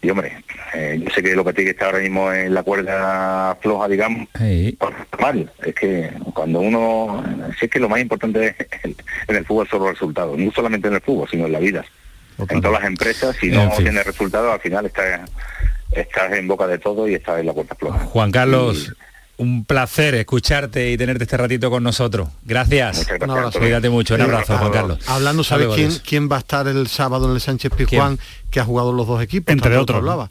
[0.00, 0.32] Y hombre,
[0.74, 3.88] eh, yo sé que lo que tiene que estar ahora mismo en la cuerda floja,
[3.88, 4.78] digamos, Sí.
[5.10, 5.50] normal.
[5.64, 7.24] Es que cuando uno,
[7.58, 8.54] si es que lo más importante
[8.84, 8.94] en,
[9.26, 11.84] en el fútbol son los resultados, no solamente en el fútbol, sino en la vida.
[12.38, 13.84] En todas las empresas, si no En fin.
[13.86, 15.28] tienes resultados, al final estás,
[15.90, 17.98] estás en boca de todo y estás en la cuerda floja.
[17.98, 18.94] Juan Carlos,
[19.38, 22.28] un placer escucharte y tenerte este ratito con nosotros.
[22.44, 22.98] Gracias.
[22.98, 23.58] Muchas gracias, abrazo.
[23.58, 24.72] Cuídate mucho, un abrazo, Juan.
[24.72, 24.98] Carlos.
[25.06, 28.18] Hablando, ¿sabes quién, va a estar el sábado en el Sánchez Pizjuán
[28.50, 29.52] que ha jugado los dos equipos?
[29.52, 30.30] Entre otros, hablaba.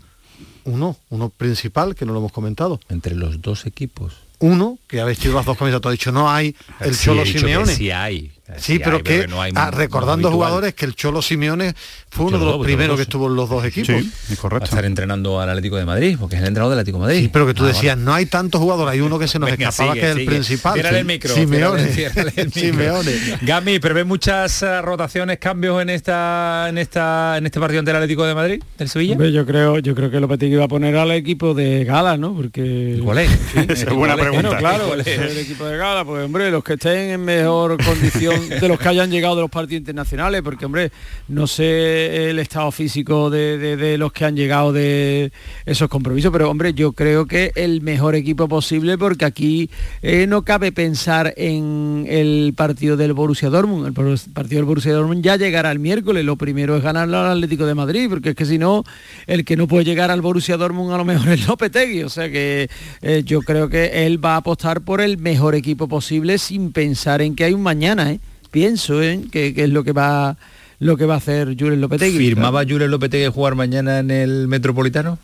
[0.66, 2.80] Uno, uno principal, que no lo hemos comentado.
[2.90, 4.14] Entre los dos equipos.
[4.40, 7.74] Uno, que ha vestido las dos camisetas, ha dicho no hay el Sí, Cholo Simeone.
[7.74, 8.32] sí hay.
[8.56, 11.74] Sí, Sí, pero hay, que pero no hay ah, recordando jugadores que el Cholo Simeone
[12.10, 13.88] fue uno Cholo de los Lobo, primeros que estuvo en los dos equipos.
[13.88, 14.66] Sí, es Va a correcto.
[14.66, 17.22] estar entrenando al Atlético de Madrid, porque es el entrenador del Atlético de Madrid.
[17.24, 19.52] Sí, pero que tú Ah, decías, no hay tantos jugadores, hay uno que se nos
[19.52, 20.32] Venga, escapaba sigue, que es el sigue.
[20.32, 20.82] principal.
[20.82, 20.88] Sí.
[20.96, 21.34] el micro.
[21.34, 21.82] Simeone.
[21.84, 22.52] el micro.
[22.52, 23.12] Simeone.
[23.42, 27.98] Gami, ¿prevé muchas eh, rotaciones, cambios en esta en esta en este partido ante el
[27.98, 29.12] Atlético de Madrid, del Sevilla?
[29.14, 32.34] Hombre, yo creo, yo creo que Lopetegui va a poner al equipo de gala, ¿no?
[32.34, 33.30] Porque ¿Cuál es?
[33.56, 34.42] Esa es buena pregunta.
[34.52, 35.08] Bueno, claro, ¿Cuál es?
[35.08, 38.88] el equipo de gala, pues hombre, los que estén en mejor condición de los que
[38.90, 40.92] hayan llegado de los partidos internacionales, porque hombre,
[41.28, 45.32] no sé el estado físico de, de- los que han llegado de
[45.66, 49.70] esos compromisos, pero hombre, yo creo que el mejor equipo posible, porque aquí
[50.02, 53.88] eh, no cabe pensar en el partido del Borussia Dortmund.
[53.88, 56.24] El partido del Borussia Dortmund ya llegará el miércoles.
[56.26, 58.84] Lo primero es ganarle al Atlético de Madrid, porque es que si no,
[59.26, 62.04] el que no puede llegar al Borussia Dortmund a lo mejor es Lopetegui.
[62.04, 62.70] O sea que
[63.02, 67.22] eh, yo creo que él va a apostar por el mejor equipo posible sin pensar
[67.22, 68.20] en que hay un mañana, ¿eh?
[68.52, 70.38] Pienso en que, que es lo que va
[70.80, 72.18] lo que va a hacer Julen Lopetegui.
[72.20, 75.18] ¿Firmaba Julen Lopetegui jugar mañana en el Metropolitano?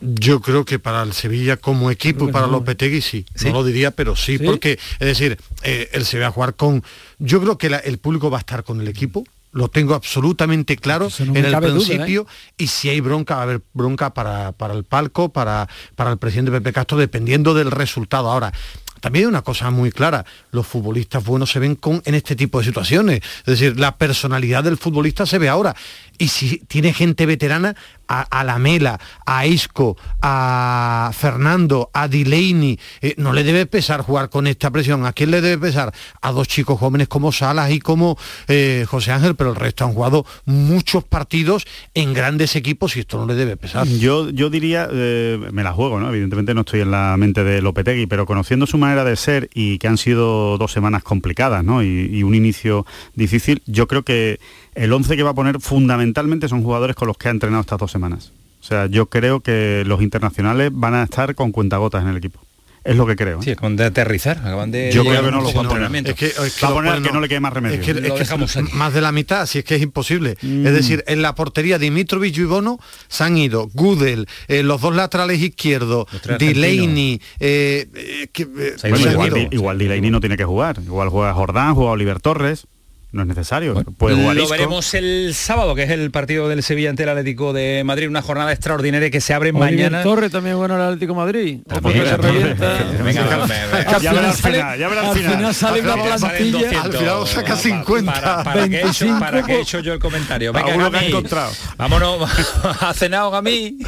[0.00, 2.56] Yo creo que para el Sevilla como equipo y para no, ¿eh?
[2.58, 3.26] Lopetegui sí.
[3.34, 3.46] ¿Sí?
[3.48, 4.44] No lo diría, pero sí, ¿Sí?
[4.44, 6.84] porque, es decir, eh, él se va a jugar con...
[7.18, 10.76] Yo creo que la- el público va a estar con el equipo, lo tengo absolutamente
[10.76, 11.60] claro no en el duda, ¿eh?
[11.72, 16.12] principio, y si hay bronca, va a haber bronca para, para el palco, para, para
[16.12, 18.30] el presidente Pepe Castro, dependiendo del resultado.
[18.30, 18.52] Ahora,
[19.00, 22.58] también hay una cosa muy clara, los futbolistas buenos se ven con, en este tipo
[22.58, 23.20] de situaciones.
[23.40, 25.74] Es decir, la personalidad del futbolista se ve ahora.
[26.18, 27.76] Y si tiene gente veterana,
[28.08, 34.30] a, a Lamela, a Isco, a Fernando, a Delaney, eh, no le debe pesar jugar
[34.30, 35.06] con esta presión.
[35.06, 35.92] ¿A quién le debe pesar?
[36.22, 38.18] A dos chicos jóvenes como Salas y como
[38.48, 43.18] eh, José Ángel, pero el resto han jugado muchos partidos en grandes equipos y esto
[43.18, 43.86] no le debe pesar.
[43.86, 46.08] Yo, yo diría, eh, me la juego, ¿no?
[46.08, 49.78] Evidentemente no estoy en la mente de Lopetegui, pero conociendo su manera de ser y
[49.78, 51.82] que han sido dos semanas complicadas, ¿no?
[51.82, 54.40] Y, y un inicio difícil, yo creo que
[54.78, 57.78] el 11 que va a poner fundamentalmente son jugadores con los que ha entrenado estas
[57.78, 58.32] dos semanas.
[58.60, 62.40] O sea, yo creo que los internacionales van a estar con cuentagotas en el equipo.
[62.84, 63.40] Es lo que creo.
[63.40, 63.42] ¿eh?
[63.42, 65.84] Sí, acaban de aterrizar, acaban de Yo creo que no un lo poco de pone.
[65.84, 66.10] entrenamiento.
[66.12, 67.80] Es que, es que Va a poner que no le quede más remedio.
[67.80, 70.36] Es que, Lo es que dejamos más de la mitad, si es que es imposible.
[70.40, 74.94] Es decir, en la portería Dimitrovic y Bono se han ido Gudel, eh, los dos
[74.94, 80.44] laterales izquierdos, Los Delaney, eh, eh, que, eh, Bueno, igual, igual Delaney no tiene que
[80.44, 80.78] jugar.
[80.82, 82.66] Igual juega Jordán, juega Oliver Torres.
[83.10, 83.72] No es necesario.
[84.00, 88.06] Lo veremos el sábado, que es el partido del Sevilla ante el Atlético de Madrid,
[88.06, 90.02] una jornada extraordinaria que se abre Oliver mañana.
[90.02, 91.58] Torres también bueno al Atlético de Madrid.
[91.66, 92.68] Se revienta.
[93.02, 95.54] venga, Que va, al final Ya verá al sale- final, ya verá al al final.
[95.54, 96.58] sale una Al final Salen plantilla.
[96.68, 96.84] 200.
[96.84, 98.12] Al final saca 50.
[98.12, 100.52] Para, para que he hecho, 25, para que he hecho yo el comentario.
[100.52, 101.52] Venga, Alguno que ha encontrado.
[101.78, 102.30] Vámonos,
[102.82, 103.78] ¿ha cenado Gami?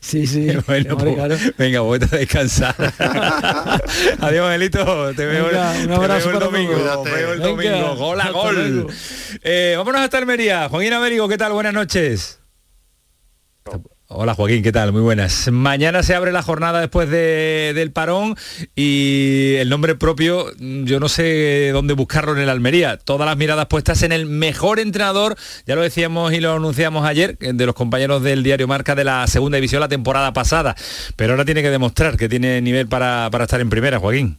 [0.00, 0.46] Sí, sí.
[0.68, 1.52] Bueno, Hombre, pues, claro.
[1.58, 2.76] venga, voy a descansar.
[4.20, 5.12] Adiós, Angelito.
[5.14, 7.02] Te veo, Venga, el- te veo el domingo.
[7.02, 7.96] te veo el domingo.
[7.96, 8.38] Gol a hasta
[8.72, 8.94] gol.
[9.42, 10.68] Eh, vámonos hasta Almería.
[10.68, 11.52] Joaquín Américo, ¿qué tal?
[11.52, 12.40] Buenas noches.
[14.10, 14.90] Hola Joaquín, ¿qué tal?
[14.92, 15.50] Muy buenas.
[15.52, 18.36] Mañana se abre la jornada después de- del parón
[18.74, 22.96] y el nombre propio, yo no sé dónde buscarlo en el Almería.
[22.96, 27.36] Todas las miradas puestas en el mejor entrenador, ya lo decíamos y lo anunciamos ayer,
[27.36, 30.74] de los compañeros del diario Marca de la segunda división la temporada pasada.
[31.16, 34.38] Pero ahora tiene que demostrar que tiene nivel para, para estar en primera, Joaquín.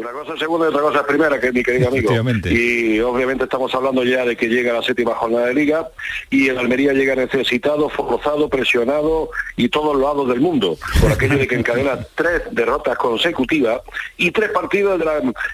[0.00, 2.10] Una cosa es segunda y otra cosa es primera, que mi querido amigo.
[2.46, 5.90] Y obviamente estamos hablando ya de que llega la séptima jornada de liga
[6.30, 11.36] y el Almería llega necesitado, forzado, presionado y todos los lados del mundo, por aquello
[11.36, 13.82] de que encadena tres derrotas consecutivas
[14.16, 14.98] y tres partidos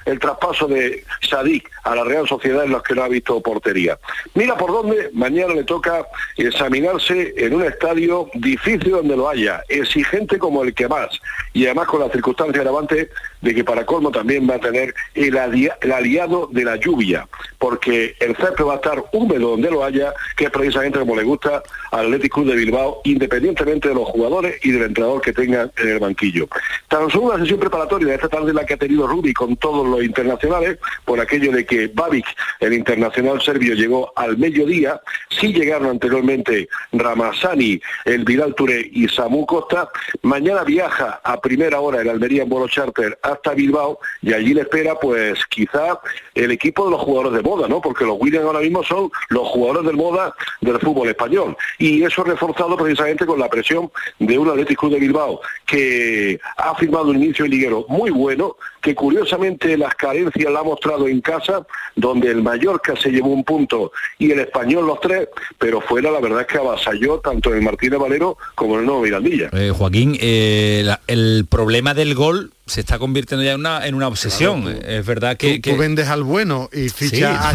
[0.04, 3.98] del traspaso de Sadik a la Real Sociedad en los que no ha visto portería.
[4.34, 6.06] Mira por dónde mañana le toca
[6.36, 11.20] examinarse en un estadio difícil donde lo haya, exigente como el que más,
[11.52, 15.36] y además con la circunstancia agravante de que para colmo también va a tener el,
[15.36, 19.84] alia- el aliado de la lluvia, porque el césped va a estar húmedo donde lo
[19.84, 24.08] haya, que es precisamente como le gusta al Athletic Club de Bilbao, independientemente de los
[24.08, 26.48] jugadores y del entrenador que tenga en el banquillo.
[26.88, 29.86] Tan solo una sesión preparatoria de esta tarde la que ha tenido Rubi con todos
[29.86, 32.26] los internacionales, por aquello de que Babic,
[32.60, 39.46] el internacional serbio, llegó al mediodía, sí llegaron anteriormente Ramazani, el Vidal Touré y Samu
[39.46, 39.88] Costa,
[40.22, 44.62] mañana viaja a primera hora el Almería en vuelo charter hasta Bilbao y allí le
[44.62, 45.98] espera pues quizá
[46.34, 47.80] el equipo de los jugadores de moda, ¿no?
[47.80, 52.24] Porque los Williams ahora mismo son los jugadores de moda del fútbol español y eso
[52.24, 57.22] reforzado precisamente con la presión de un Athletic Club de Bilbao que ha firmado un
[57.22, 62.30] inicio de liguero muy bueno, que curiosamente las carencias la ha mostrado en casa, donde
[62.30, 66.42] el Mallorca se llevó un punto y el Español los tres, pero fuera la verdad
[66.42, 69.50] es que avasalló tanto en el Martínez Valero como en el Nuevo Mirandilla.
[69.52, 74.08] Eh, Joaquín, eh, el problema del gol se está convirtiendo ya en una, en una
[74.08, 74.66] obsesión.
[74.84, 77.54] es verdad que, tú, vendes al bueno y ficha a,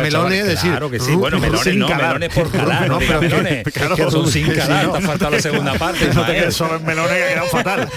[0.00, 3.96] Melones, decir, claro que sí, bueno, Melones no, Melones por calar, no, pero Melones, claro,
[3.96, 4.94] que son sin calar, sí, no.
[4.94, 6.08] ha faltado la segunda parte.
[6.14, 7.88] no te quedes solo en Melones que ha quedado fatal.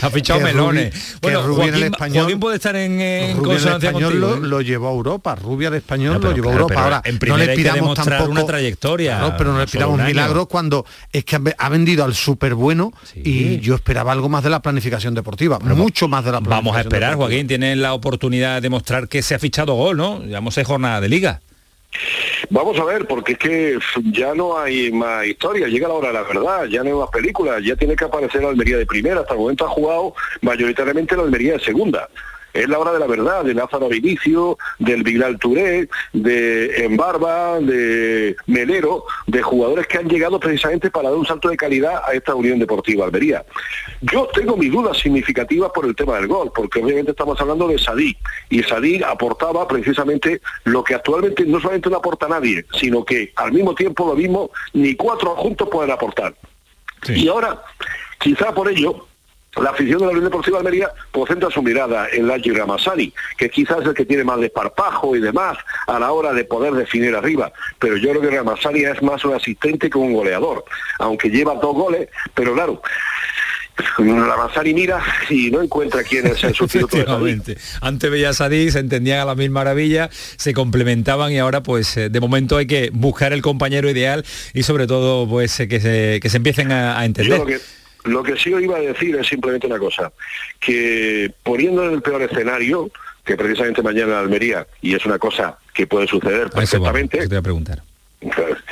[0.00, 1.18] ha fichado Melones.
[1.20, 5.34] bueno, Joaquín, español, Joaquín puede estar en, en español contigo, lo, lo, llevó a Europa,
[5.34, 6.82] Rubia de español lo llevó a Europa.
[6.82, 9.18] Ahora, no le pidamos tampoco una trayectoria.
[9.18, 13.60] No, pero no le pidamos milagros cuando es que ha vendido al súper bueno y
[13.60, 15.33] yo esperaba algo más de la planificación deportiva,
[15.74, 19.34] mucho más de la Vamos a esperar, Joaquín, tiene la oportunidad de mostrar que se
[19.34, 20.20] ha fichado gol, ¿no?
[20.20, 21.40] Llevamos seis jornada de liga.
[22.50, 23.78] Vamos a ver, porque es que
[24.12, 27.10] ya no hay más historia, llega la hora de la verdad, ya no hay más
[27.10, 31.16] películas, ya tiene que aparecer la Almería de primera, hasta el momento ha jugado mayoritariamente
[31.16, 32.08] la Almería de segunda.
[32.54, 38.36] Es la hora de la verdad, de Lázaro Vinicio, del Vigal Touré, de Embarba, de
[38.46, 42.34] Melero, de jugadores que han llegado precisamente para dar un salto de calidad a esta
[42.36, 43.44] Unión Deportiva Almería.
[44.02, 47.76] Yo tengo mis dudas significativas por el tema del gol, porque obviamente estamos hablando de
[47.76, 48.16] Sadí,
[48.48, 53.52] y Sadí aportaba precisamente lo que actualmente no solamente no aporta nadie, sino que al
[53.52, 56.34] mismo tiempo lo mismo ni cuatro juntos pueden aportar.
[57.08, 57.62] Y ahora,
[58.20, 59.08] quizá por ello,
[59.62, 63.48] la afición de la Unión Deportiva de Almería concentra su mirada en la Ramassani, que
[63.50, 67.14] quizás es el que tiene más desparpajo y demás a la hora de poder definir
[67.14, 70.64] arriba, pero yo creo que Ramassani es más un asistente que un goleador,
[70.98, 72.82] aunque lleva dos goles, pero claro,
[73.98, 78.78] la mira y no encuentra quién es el sustituto de Antes veía a Sadí, se
[78.78, 82.90] entendían a la misma maravilla, se complementaban y ahora pues eh, de momento hay que
[82.92, 87.04] buscar el compañero ideal y sobre todo pues eh, que se, que se empiecen a,
[87.04, 87.60] entender.
[88.04, 90.12] Lo que sí iba a decir es simplemente una cosa,
[90.60, 92.90] que poniendo en el peor escenario,
[93.24, 97.18] que precisamente mañana en Almería, y es una cosa que puede suceder perfectamente.
[97.18, 97.82] te voy a preguntar.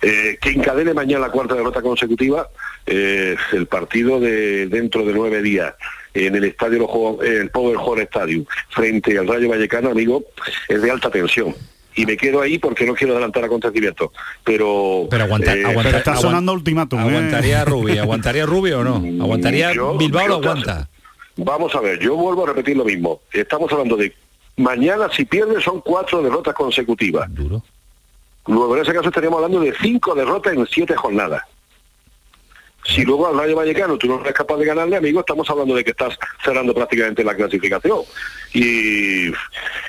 [0.00, 2.48] Eh, que encadene mañana la cuarta derrota consecutiva,
[2.86, 5.74] eh, el partido de dentro de nueve días
[6.14, 10.22] en el estadio el Power Hall Stadium frente al Rayo Vallecano, amigo,
[10.68, 11.52] es de alta tensión
[11.98, 14.10] y me quedo ahí porque no quiero adelantar acontecimientos.
[14.44, 15.64] Pero, pero aguanta, eh,
[15.96, 17.00] está sonando ultimátum.
[17.00, 17.02] ¿eh?
[17.02, 18.02] ¿Aguantaría Rubio?
[18.02, 19.00] ¿Aguantaría Rubio o no?
[19.00, 20.88] Mm, ¿Aguantaría Bilbao o aguanta?
[21.36, 23.20] Vamos a ver, yo vuelvo a repetir lo mismo.
[23.32, 24.14] Estamos hablando de
[24.56, 27.32] mañana si pierde son cuatro derrotas consecutivas.
[27.34, 27.64] Duro.
[28.46, 31.42] Luego en ese caso estaríamos hablando de cinco derrotas en siete jornadas.
[32.88, 35.84] Si luego al Rayo Vallecano tú no eres capaz de ganarle, amigo, estamos hablando de
[35.84, 37.98] que estás cerrando prácticamente la clasificación.
[38.54, 39.28] Y,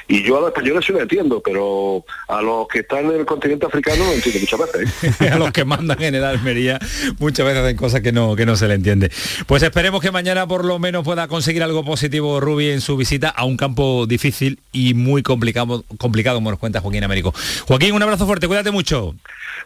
[0.09, 3.25] y yo a los españoles sí lo entiendo, pero a los que están en el
[3.25, 5.21] continente africano no entiendo muchas veces.
[5.21, 5.29] ¿eh?
[5.31, 6.77] a los que mandan en el Almería
[7.19, 9.11] muchas veces hacen cosas que no, que no se le entiende.
[9.47, 13.29] Pues esperemos que mañana por lo menos pueda conseguir algo positivo Rubi en su visita
[13.29, 17.33] a un campo difícil y muy complicado, complicado como nos cuenta Joaquín Américo.
[17.65, 19.15] Joaquín, un abrazo fuerte, cuídate mucho.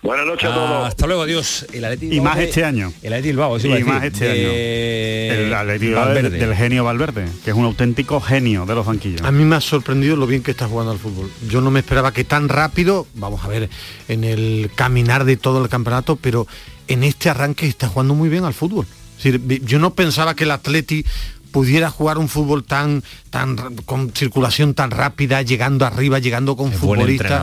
[0.03, 0.87] Buenas noches a todos.
[0.87, 1.65] Hasta luego, adiós.
[2.01, 2.91] y más este año.
[3.01, 5.45] El Atleti Bilbao, y más este año.
[5.45, 9.21] El Atleti del, genio Valverde, que es un auténtico genio de los banquillos.
[9.21, 11.31] A mí me ha sorprendido lo bien que está jugando al fútbol.
[11.47, 13.69] Yo no me esperaba que tan rápido, vamos a ver,
[14.07, 16.47] en el caminar de todo el campeonato, pero
[16.87, 18.85] en este arranque está jugando muy bien al fútbol.
[19.21, 21.05] yo no pensaba que el Atleti
[21.53, 27.41] pudiera jugar un fútbol tan tan con circulación tan rápida, llegando arriba, llegando con futbolistas.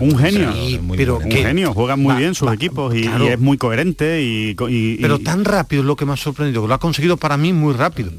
[0.00, 0.52] un genio,
[0.96, 4.56] pero un genio, juegan muy bien sus equipos y, es muy coherente y,
[5.00, 7.74] Pero tan rápido es lo que me ha sorprendido, lo ha conseguido para mí muy
[7.74, 8.10] rápido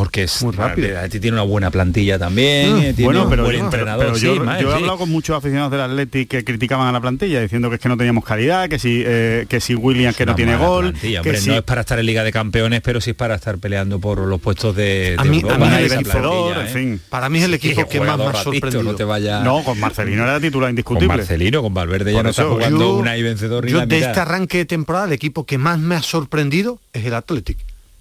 [0.00, 0.96] porque es muy rápido.
[1.10, 4.16] tiene una buena plantilla también, mm, tiene bueno, un pero buen entrenador.
[4.16, 7.74] yo, he hablado con muchos aficionados del Atleti que criticaban a la plantilla diciendo que
[7.74, 10.94] es que no teníamos calidad, que si eh, que si Williams que no tiene gol,
[10.94, 14.00] que no es para estar en Liga de Campeones, pero sí es para estar peleando
[14.00, 17.00] por los puestos de, a mí, el vencedor, en fin.
[17.10, 18.82] Para mí es el equipo que más me ha sorprendido.
[18.82, 19.40] No, te vaya...
[19.40, 21.08] no, con Marcelino era titular indiscutible.
[21.08, 24.56] Con Marcelino, con Valverde ya no está jugando una y vencedor Yo de este arranque
[24.56, 27.60] de temporada el equipo que más me ha sorprendido es el Atlético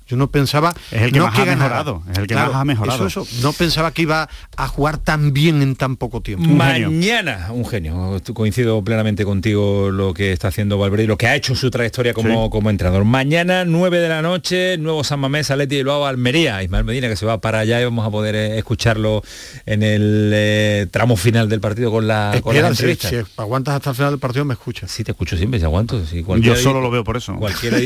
[0.09, 0.73] yo no pensaba...
[0.91, 3.05] Es el que más ha mejorado, es el que más ha mejorado.
[3.05, 6.49] Eso, no pensaba que iba a jugar tan bien en tan poco tiempo.
[6.49, 8.19] Mañana, un genio.
[8.33, 12.15] Coincido plenamente contigo lo que está haciendo Valverde y lo que ha hecho su trayectoria
[12.15, 13.05] como, como entrenador.
[13.05, 16.63] Mañana, 9 de la noche, nuevo San Mamés, Aleti y luego Almería.
[16.63, 19.21] Ismael Medina que se va para allá y vamos a poder eh, escucharlo
[19.67, 22.97] en el eh, tramo final del partido con la, con Si,
[23.37, 24.89] aguantas hasta el final del partido me escuchas.
[24.89, 26.01] Sí, te escucho siempre, si aguanto.
[26.39, 27.35] Yo solo lo veo por eso.
[27.35, 27.77] Cualquiera,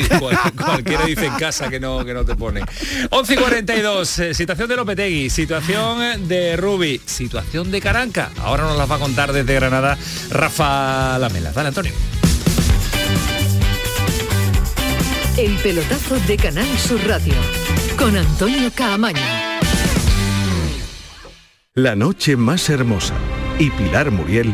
[0.56, 2.61] cualquiera dice en casa que no no te pone.
[3.09, 8.32] 11 y 42, eh, situación de Lopetegui, situación de Rubi, situación de Caranca.
[8.39, 9.97] Ahora nos las va a contar desde Granada
[10.30, 11.51] Rafa Lamela.
[11.51, 11.93] Dale, Antonio.
[15.38, 17.34] El pelotazo de Canal Sur Radio
[17.97, 19.20] con Antonio Caamaño.
[21.74, 23.16] La noche más hermosa
[23.57, 24.53] y Pilar Muriel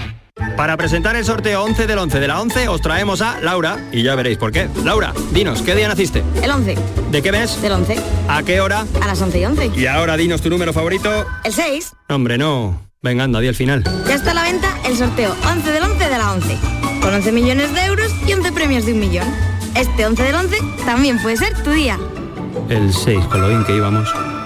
[0.55, 4.03] Para presentar el sorteo 11 del 11 de la 11 os traemos a Laura y
[4.03, 4.69] ya veréis por qué.
[4.83, 6.23] Laura, dinos, ¿qué día naciste?
[6.41, 6.77] El 11.
[7.09, 7.61] ¿De qué mes?
[7.61, 7.97] Del 11.
[8.27, 8.85] ¿A qué hora?
[9.01, 9.71] A las 11 y 11.
[9.75, 11.25] Y ahora dinos tu número favorito.
[11.43, 11.93] El 6.
[12.09, 12.79] Hombre, no.
[13.01, 13.83] Venga, anda, di el final.
[14.07, 16.57] Ya está a la venta el sorteo 11 del 11 de la 11.
[17.01, 19.27] Con 11 millones de euros y 11 premios de un millón.
[19.75, 21.97] Este 11 del 11 también puede ser tu día.
[22.69, 24.13] El 6, con lo bien que íbamos.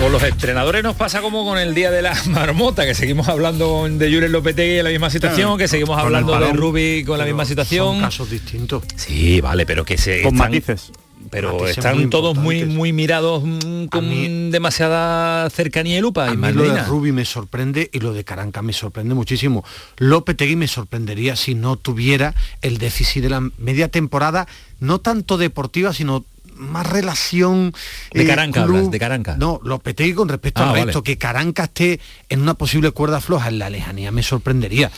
[0.00, 3.88] Con los entrenadores nos pasa como con el día de la marmota, que seguimos hablando
[3.88, 6.52] de Julen Lopetegui en la misma situación, que seguimos hablando de.
[6.52, 7.94] Rubi con la misma situación.
[7.94, 8.84] Son casos distintos.
[8.96, 10.92] Sí, vale, pero que se Con están- matices.
[11.28, 16.28] Pero Matices están muy todos muy muy mirados mm, con demasiada cercanía y lupa.
[16.28, 16.84] A mí lo de.
[16.84, 19.64] Rubi me sorprende y lo de Caranca me sorprende muchísimo.
[19.96, 24.46] Lopetegui me sorprendería si no tuviera el déficit de la media temporada,
[24.78, 26.24] no tanto deportiva, sino
[26.56, 27.72] más relación
[28.12, 28.76] De eh, Caranca club.
[28.76, 29.36] hablas, de Caranca.
[29.36, 30.84] No, Lopetegui con respecto Ah, al vale.
[30.86, 34.90] resto, que Caranca esté en una posible cuerda floja en la lejanía me sorprendería.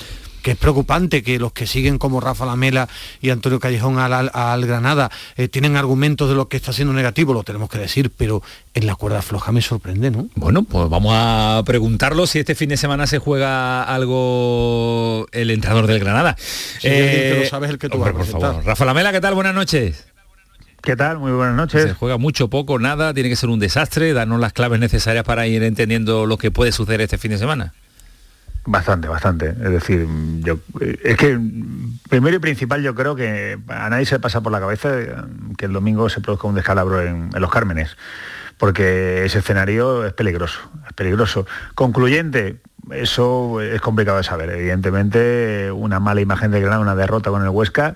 [0.43, 2.89] Que es preocupante que los que siguen como Rafa Lamela
[3.21, 6.95] y Antonio Callejón al, al- al Granada eh, tienen argumentos de lo que está siendo
[6.95, 8.41] negativo, lo tenemos que decir, pero
[8.73, 10.29] en la cuerda floja me sorprende, ¿no?
[10.37, 15.89] Bueno, pues vamos a preguntarlo si este fin de semana se juega algo el entrenador
[15.89, 16.37] del Granada.
[16.85, 18.65] Hay alguien que lo sabe, es el que tú hombre, vas a por favor.
[18.65, 19.35] Rafa Lamela, ¿qué tal?
[19.35, 20.07] Buenas noches.
[20.89, 21.19] ¿Qué tal?
[21.19, 21.83] Muy buenas noches.
[21.83, 25.47] Se juega mucho, poco, nada, tiene que ser un desastre, darnos las claves necesarias para
[25.47, 27.75] ir entendiendo lo que puede suceder este fin de semana.
[28.65, 29.51] Bastante, bastante.
[29.51, 30.09] Es decir,
[30.41, 31.39] yo es que
[32.09, 34.89] primero y principal yo creo que a nadie se pasa por la cabeza
[35.59, 37.99] que el domingo se produzca un descalabro en, en los Cármenes,
[38.57, 41.47] porque ese escenario es peligroso, es peligroso.
[41.75, 42.61] Concluyente,
[42.93, 44.49] eso es complicado de saber.
[44.49, 47.95] Evidentemente, una mala imagen de Granada, una derrota con el Huesca,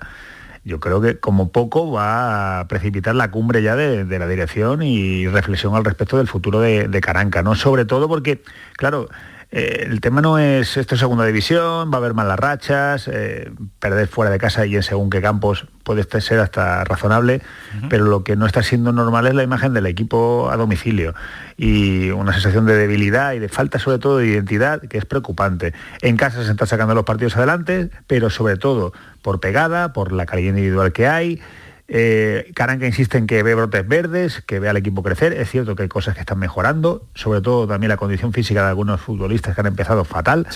[0.63, 5.27] yo creo que como poco va a precipitar la cumbre ya de, la dirección y
[5.27, 7.55] reflexión al respecto del futuro de, de Caranca, ¿no?
[7.55, 8.41] Sobre todo porque,
[8.77, 9.09] claro,
[9.55, 13.51] Eh, el tema no es esto es segunda división, va a haber malas rachas, eh,
[13.77, 17.43] perder fuera de casa y en según qué campos puede ser hasta razonable,
[17.87, 21.13] pero lo que no está siendo normal es la imagen del equipo a domicilio
[21.55, 25.73] y una sensación de debilidad y de falta sobre todo de identidad que es preocupante.
[26.01, 28.91] En casa se están sacando los partidos adelante, pero sobre todo
[29.21, 31.41] por pegada, por la calidad individual que hay.
[31.89, 35.33] Eh, Caranca insiste en que ve brotes verdes, que ve al equipo crecer.
[35.33, 38.69] Es cierto que hay cosas que están mejorando, sobre todo también la condición física de
[38.69, 40.47] algunos futbolistas que han empezado fatal,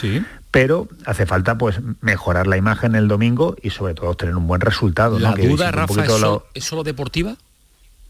[0.51, 4.61] pero hace falta pues mejorar la imagen el domingo y sobre todo obtener un buen
[4.61, 5.19] resultado.
[5.19, 7.35] ¿La duda, Rafa, es, lo- es solo deportiva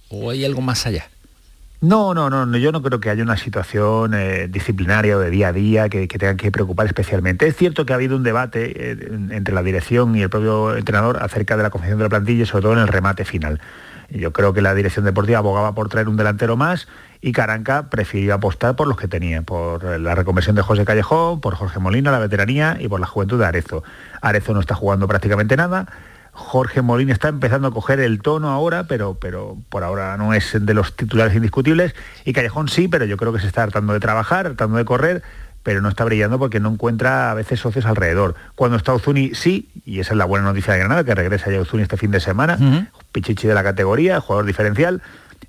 [0.10, 1.10] o hay algo más allá?
[1.80, 5.50] No, no, no, yo no creo que haya una situación eh, disciplinaria o de día
[5.50, 7.46] a día que, que tengan que preocupar especialmente.
[7.48, 10.76] Es cierto que ha habido un debate eh, en- entre la dirección y el propio
[10.76, 13.62] entrenador acerca de la confección de la plantilla sobre todo en el remate final.
[14.10, 16.88] Yo creo que la dirección deportiva abogaba por traer un delantero más
[17.22, 21.54] y Caranca prefirió apostar por los que tenía, por la reconversión de José Callejón, por
[21.56, 23.84] Jorge Molina, la veteranía y por la juventud de Arezo.
[24.22, 25.86] Arezo no está jugando prácticamente nada.
[26.40, 30.56] Jorge Molina está empezando a coger el tono ahora, pero, pero por ahora no es
[30.58, 31.96] de los titulares indiscutibles.
[32.26, 35.24] Y Callejón sí, pero yo creo que se está tratando de trabajar, tratando de correr,
[35.64, 38.36] pero no está brillando porque no encuentra a veces socios alrededor.
[38.54, 41.60] Cuando está Uzuni, sí, y esa es la buena noticia de Granada, que regresa ya
[41.60, 45.02] Uzuni este fin de semana, pichichi de la categoría, jugador diferencial.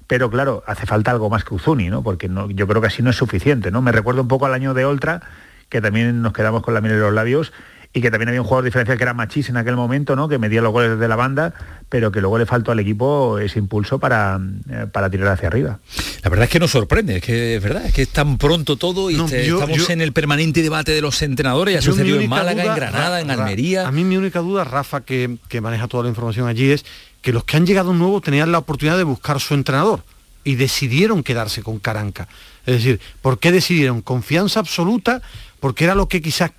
[0.06, 2.02] Pero claro, hace falta algo más que Uzuni, ¿no?
[2.02, 3.82] Porque no, yo creo que así no es suficiente, ¿no?
[3.82, 5.20] Me recuerdo un poco al año de Oltra,
[5.68, 7.52] que también nos quedamos con la miel en los labios,
[7.94, 10.28] y que también había un jugador diferencial que era Machís en aquel momento, ¿no?
[10.28, 11.54] que medía los goles desde la banda,
[11.88, 14.38] pero que luego le faltó al equipo ese impulso para,
[14.70, 15.78] eh, para tirar hacia arriba.
[16.22, 18.76] La verdad es que nos sorprende, es que es verdad, es que es tan pronto
[18.76, 21.82] todo y No, te- yo- estamos yo- en el permanente debate de los entrenadores, ya
[21.82, 23.88] sucedió en Málaga, duda, en Granada, Ra- en Almería.
[23.88, 26.84] A mí mi única duda, Rafa, que, que maneja toda la información allí, es
[27.22, 30.04] que los que han llegado nuevos tenían la oportunidad de buscar su entrenador
[30.44, 32.28] y decidieron quedarse con Caranca.
[32.66, 34.02] Es decir, ¿por qué decidieron?
[34.02, 35.22] ¿Confianza absoluta?
[35.58, 36.52] Porque era lo que quizás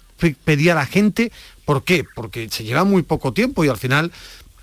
[0.43, 1.31] pedía la gente.
[1.65, 2.05] ¿Por qué?
[2.15, 4.11] Porque se lleva muy poco tiempo y al final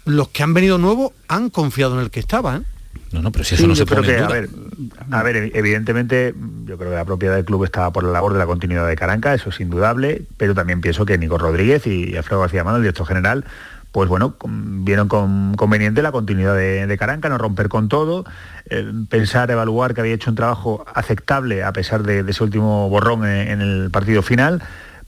[0.04, 2.56] los que han venido nuevos han confiado en el que estaba.
[2.56, 2.60] ¿eh?
[3.12, 4.48] No, no, pero si Sí, yo creo que, a ver,
[5.10, 6.34] a ver, evi- evidentemente,
[6.64, 8.96] yo creo que la propiedad del club estaba por la labor de la continuidad de
[8.96, 12.82] Caranca, eso es indudable, pero también pienso que Nico Rodríguez y Alfredo García Mano, el
[12.82, 13.44] director general,
[13.92, 18.24] pues bueno, vieron con conveniente la continuidad de, de Caranca, no romper con todo,
[18.68, 22.88] eh, pensar, evaluar que había hecho un trabajo aceptable a pesar de, de ese último
[22.90, 24.62] borrón en, en el partido final.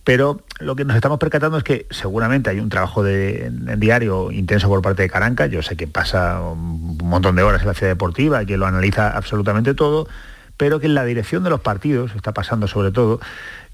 [0.09, 4.81] Pero lo que nos estamos percatando es que seguramente hay un trabajo diario intenso por
[4.81, 5.45] parte de Caranca.
[5.45, 9.15] Yo sé que pasa un montón de horas en la ciudad deportiva, que lo analiza
[9.15, 10.09] absolutamente todo,
[10.57, 13.21] pero que en la dirección de los partidos, está pasando sobre todo,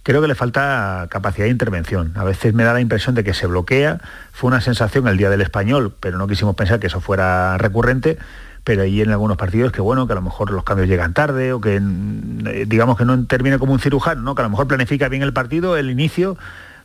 [0.03, 2.12] creo que le falta capacidad de intervención.
[2.16, 4.01] A veces me da la impresión de que se bloquea.
[4.32, 8.18] Fue una sensación el día del español, pero no quisimos pensar que eso fuera recurrente.
[8.65, 11.53] Pero ahí en algunos partidos que bueno, que a lo mejor los cambios llegan tarde
[11.53, 14.35] o que mm, eh, digamos que no interviene como un cirujano, ¿no?
[14.35, 16.37] que a lo mejor planifica bien el partido, el inicio,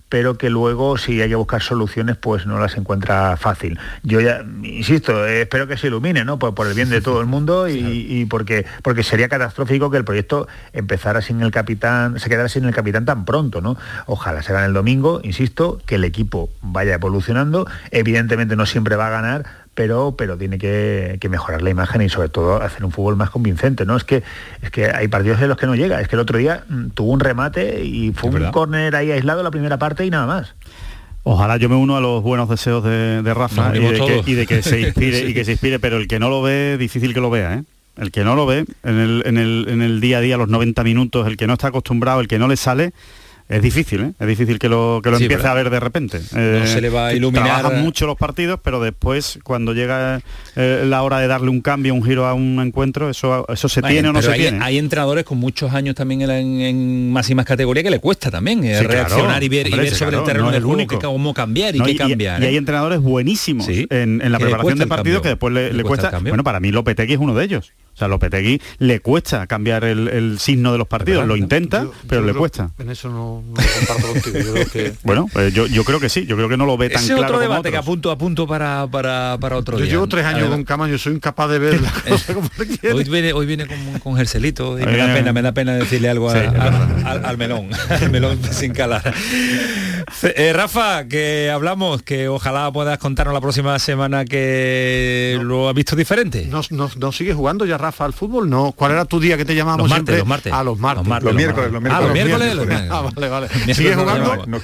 [0.10, 3.80] pero que luego si hay que buscar soluciones pues no las encuentra fácil.
[4.04, 6.40] Yo ya, insisto, eh, espero que se ilumine, ¿no?
[6.40, 9.98] Por, por el bien de todo el mundo y, y porque, porque sería catastrófico que
[9.98, 13.78] el proyecto empezara sin el capitán, se quedara sin el capitán tan pronto, ¿no?
[14.08, 19.08] Ojalá se gane el domingo, insisto, que el equipo vaya evolucionando, evidentemente no siempre va
[19.08, 22.92] a ganar, pero, pero tiene que, que mejorar la imagen y sobre todo hacer un
[22.92, 23.96] fútbol más convincente, ¿no?
[23.96, 24.24] Es que,
[24.62, 26.90] es que hay partidos en los que no llega, es que el otro día mm,
[26.90, 30.54] tuvo un remate y fue un córner ahí aislado la primera parte y nada más.
[31.24, 34.28] Ojalá yo me uno a los buenos deseos de, de Rafa y de, que, todos.
[34.28, 35.26] y de que se inspire Sí.
[35.28, 37.64] y que se inspire, pero el que no lo ve, difícil que lo vea, ¿eh?
[37.98, 40.48] El que no lo ve en el, en el, en el día a día, los
[40.48, 42.94] 90 minutos, el que no está acostumbrado, el que no le sale,
[43.50, 44.12] es difícil, ¿eh?
[44.20, 45.52] Es difícil que lo, que lo Sí, empiece ¿verdad?
[45.52, 46.22] a ver de repente.
[46.36, 50.22] Eh, No se le va a iluminar- Trabajan mucho los partidos, pero después, cuando llega
[50.56, 53.82] eh, la hora de darle un cambio, un giro a un encuentro, eso, eso se
[53.82, 54.60] tiene o no se hay, tiene.
[54.64, 58.64] hay entrenadores con muchos años también en, en- en máximas categorías que le cuesta también
[58.64, 60.78] eh, claro, reaccionar y ver, y sobre claro, el terreno no es de el juego
[60.78, 61.00] único.
[61.00, 62.42] que- cómo cambiar y No, qué cambiar.
[62.42, 62.58] y hay ¿eh?
[62.60, 66.20] entrenadores buenísimos Sí, en, en la preparación de partidos que después le, Le le cuesta.
[66.20, 67.74] Bueno, para mí Lopetegui es uno de ellos.
[68.00, 71.28] O sea, Lopetegui le cuesta cambiar el, el signo de los partidos.
[71.28, 72.72] Lo intenta, pero Yo le creo- cuesta.
[72.80, 74.40] En eso no, no comparto contigo.
[74.40, 76.26] Yo creo que Bueno, pues yo, yo creo que sí.
[76.26, 78.10] Yo creo que no lo ve tan Ese es claro otro como debate que apunto
[78.10, 79.92] a punto para, para, para otro yo día.
[79.94, 82.50] llevo tres años con Camaño, soy incapaz de ver la cosa como.
[82.94, 85.74] Hoy viene, hoy viene con, con Gerselito y me da viene- pena, me da pena
[85.76, 87.02] decirle algo a- Sí, es a- verdad.
[87.06, 89.14] al, al melón, al melón sin calar.
[90.24, 95.96] Eh, Rafa, que hablamos, que ojalá puedas contarnos la próxima semana que lo has visto
[95.96, 96.46] diferente.
[96.50, 98.50] ¿No, no, no sigues jugando ya, Rafa, al fútbol?
[98.50, 98.72] No.
[98.72, 100.18] ¿Cuál era tu día que te llamábamos Los martes, siempre?
[100.20, 100.54] los martes.
[100.54, 101.02] A los martes.
[101.04, 102.56] Los martes, Los miércoles, los Ah, miércoles.
[102.56, 102.90] los miércoles.
[102.92, 103.48] Ah, vale, vale.
[103.66, 104.46] Miércoles ¿Sigues no jugando?
[104.48, 104.60] No,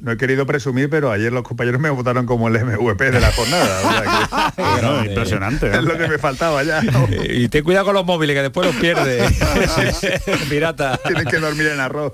[0.00, 3.32] no he querido presumir, pero ayer los compañeros me votaron como el MVP de la
[3.32, 4.52] jornada.
[4.56, 5.70] Bueno, impresionante.
[5.70, 6.82] Es lo que me faltaba ya.
[7.28, 9.22] Y ten cuidado con los móviles, que después los pierdes.
[10.50, 10.98] Pirata.
[11.04, 12.12] Tienes que dormir en arroz.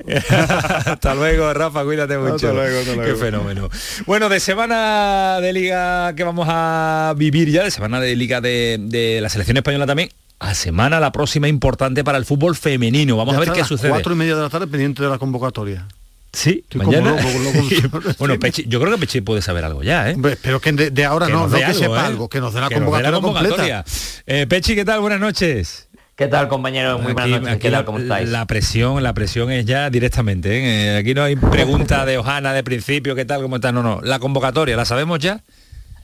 [0.87, 2.35] hasta luego, Rafa, cuídate mucho.
[2.35, 3.19] Hasta luego, hasta Qué luego.
[3.19, 3.69] fenómeno.
[4.07, 8.79] Bueno, de semana de liga que vamos a vivir ya, de semana de liga de,
[8.81, 13.17] de la selección española también, a semana la próxima importante para el fútbol femenino.
[13.17, 13.91] Vamos Ya a ver qué las sucede.
[13.91, 15.87] Cuatro y media de la tarde pendiente de la convocatoria.
[16.33, 17.21] Sí, Estoy como mañana.
[17.21, 18.15] loco, loco.
[18.19, 20.17] bueno, Pechi, yo creo que Pechi puede saber algo ya, ¿eh?
[20.43, 22.07] Pero que de, de ahora Que no, no que algo, sepa ¿eh?
[22.07, 23.77] algo, que nos dé la Que nos dé convocatoria, la convocatoria.
[23.85, 24.23] completa.
[24.27, 25.01] Eh, Pechi, ¿qué tal?
[25.01, 25.89] Buenas noches.
[26.15, 27.01] ¿Qué tal, compañeros?
[27.03, 27.49] Muy buenas noches.
[27.55, 27.85] aquí ¿Qué la, tal?
[27.87, 28.29] ¿Cómo estáis?
[28.29, 30.51] la presión, la presión es ya directamente.
[30.93, 30.99] ¿eh?
[30.99, 33.43] Aquí no hay pregunta de Ojana de principio, ¿qué tal?
[33.43, 33.73] ¿Cómo está?
[33.73, 34.01] No, no.
[34.03, 35.41] La convocatoria, ¿la sabemos ya?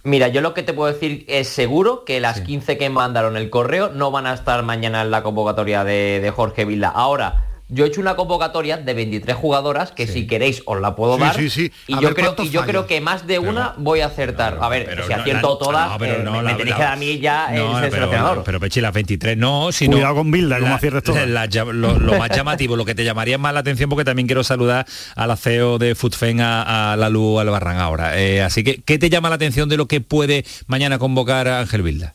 [0.04, 3.50] Mira, yo lo que te puedo decir es seguro que las 15 que mandaron el
[3.50, 6.88] correo no van a estar mañana en la convocatoria de, de Jorge Vilda.
[6.88, 11.16] Ahora, yo he hecho una convocatoria de 23 jugadoras que si queréis os la puedo
[11.16, 11.36] Sí, dar.
[11.36, 11.72] sí, sí.
[11.88, 12.70] Y yo ver creo, cuántos y yo fallan.
[12.70, 14.58] creo que más de una voy a acertar.
[14.60, 16.82] a ver, si acierto todas, no, pero eh, no, me, la- me tenéis la- que
[16.84, 18.44] dar a mí ya el No, ser pero, seleccionador.
[18.44, 19.96] pero Pechi, las 23 no, sino...
[19.96, 21.26] Cuidado con Bilda, como aciertes todas.
[21.28, 24.26] la- la- lo, lo más llamativo, lo que te llamaría más la atención, porque también
[24.28, 24.86] quiero saludar
[25.16, 28.18] a la CEO de Foodfen, a, a la Lu Albarrán ahora.
[28.20, 31.60] Eh, así que, ¿qué te llama la atención de lo que puede mañana convocar a
[31.60, 32.14] Ángel Vilda?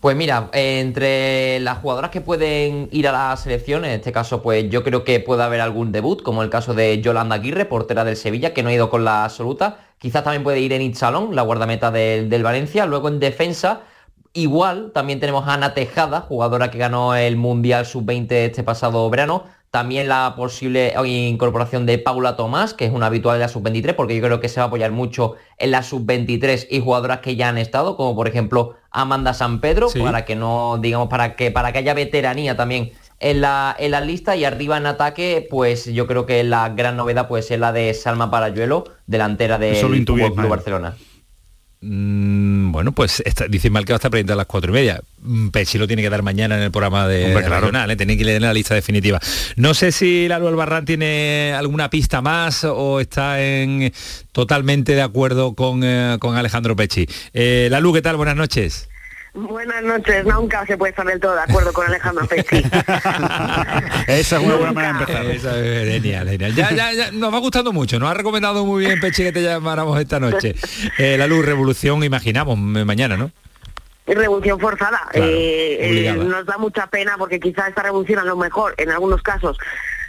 [0.00, 4.70] Pues mira, entre las jugadoras que pueden ir a la selección, en este caso pues
[4.70, 8.16] yo creo que puede haber algún debut, como el caso de Yolanda Aguirre, portera del
[8.16, 9.80] Sevilla, que no ha ido con la absoluta.
[9.98, 12.86] Quizás también puede ir en Itzalón, la guardameta del, del Valencia.
[12.86, 13.82] Luego en defensa,
[14.32, 19.44] igual, también tenemos a Ana Tejada, jugadora que ganó el Mundial Sub-20 este pasado verano.
[19.70, 24.16] También la posible incorporación de Paula Tomás, que es una habitual de la sub-23, porque
[24.16, 27.48] yo creo que se va a apoyar mucho en la sub-23 y jugadoras que ya
[27.48, 30.00] han estado, como por ejemplo Amanda San Pedro, Sí.
[30.00, 32.90] para que no, digamos, para que, para que haya veteranía también
[33.20, 34.34] en la, en la lista.
[34.34, 37.94] Y arriba en ataque, pues yo creo que la gran novedad pues es la de
[37.94, 40.48] Salma Parayuelo, delantera del Club.
[40.48, 40.96] Barcelona.
[41.82, 44.74] Mm, bueno, pues está, dice mal que va a estar pendiente a las cuatro y
[44.74, 45.00] media.
[45.22, 47.62] Mm, Pechi lo tiene que dar mañana en el programa de Hombre, claro.
[47.62, 47.96] regional, ¿eh?
[47.96, 49.18] tiene que leer la lista definitiva.
[49.56, 53.92] No sé si Lalu Albarrán tiene alguna pista más o está en
[54.32, 57.06] totalmente de acuerdo con, eh, con Alejandro Pechi.
[57.32, 58.16] Eh, Lalu, ¿qué tal?
[58.16, 58.89] Buenas noches.
[59.32, 62.56] Buenas noches, nunca se puede estar del todo de acuerdo con Alejandro Pechi.
[64.08, 65.26] Esa es una buena manera de empezar.
[65.30, 66.54] Esa es genial, genial.
[66.54, 68.00] Ya, ya, ya, nos va gustando mucho.
[68.00, 70.54] Nos ha recomendado muy bien Pechi que te llamáramos esta noche.
[70.98, 73.30] Eh, Lalu, revolución, imaginamos, mañana, ¿no?
[74.06, 75.00] revolución forzada.
[75.10, 78.90] Claro, Eh, eh, nos da mucha pena porque quizá esta revolución a lo mejor, en
[78.90, 79.56] algunos casos,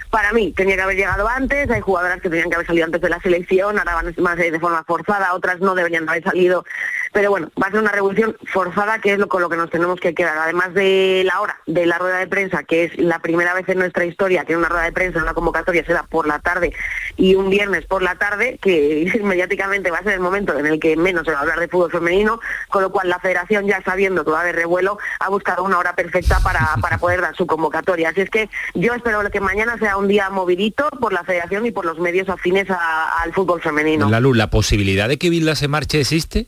[0.10, 3.02] para mí tenía que haber llegado antes, hay jugadoras que tenían que haber salido antes
[3.02, 6.66] de la selección, ahora van más de forma forzada, otras no deberían haber salido.
[7.14, 9.70] Pero bueno, va a ser una revolución forzada que es lo con lo que nos
[9.70, 10.38] tenemos que quedar.
[10.38, 13.80] Además de la hora de la rueda de prensa, que es la primera vez en
[13.80, 16.74] nuestra historia que una rueda de prensa, una convocatoria se da por la tarde
[17.18, 20.80] y un viernes por la tarde, que mediáticamente va a ser el momento en el
[20.80, 22.40] que menos se va a hablar de fútbol femenino,
[22.70, 25.78] con lo cual la federación ya sabiendo que va a haber revuelo, ha buscado una
[25.80, 28.10] hora perfecta para, para poder dar su convocatoria.
[28.10, 31.72] Así es que yo espero que mañana sea un día movidito por la federación y
[31.72, 34.10] por los medios afines a- al fútbol femenino.
[34.10, 36.48] Lalu, ¿la posibilidad de que Vilda se marche existe?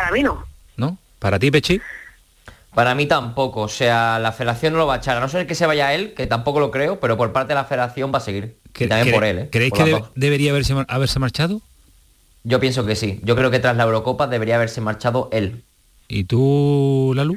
[0.00, 0.46] Para mí no.
[0.78, 0.96] ¿No?
[1.18, 1.78] ¿Para ti, Pechi?
[2.74, 5.46] Para mí tampoco, o sea, la federación no lo va a echar, a no ser
[5.46, 8.18] que se vaya él, que tampoco lo creo, pero por parte de la federación va
[8.18, 8.56] a seguir.
[8.78, 9.48] Y también ¿Cre- por él, ¿eh?
[9.52, 11.60] ¿Creéis Por que debería haberse, mar- haberse marchado?
[12.44, 13.20] Yo pienso que sí.
[13.24, 15.62] Yo creo que tras la Eurocopa debería haberse marchado él.
[16.08, 17.36] ¿Y tú, Lalu?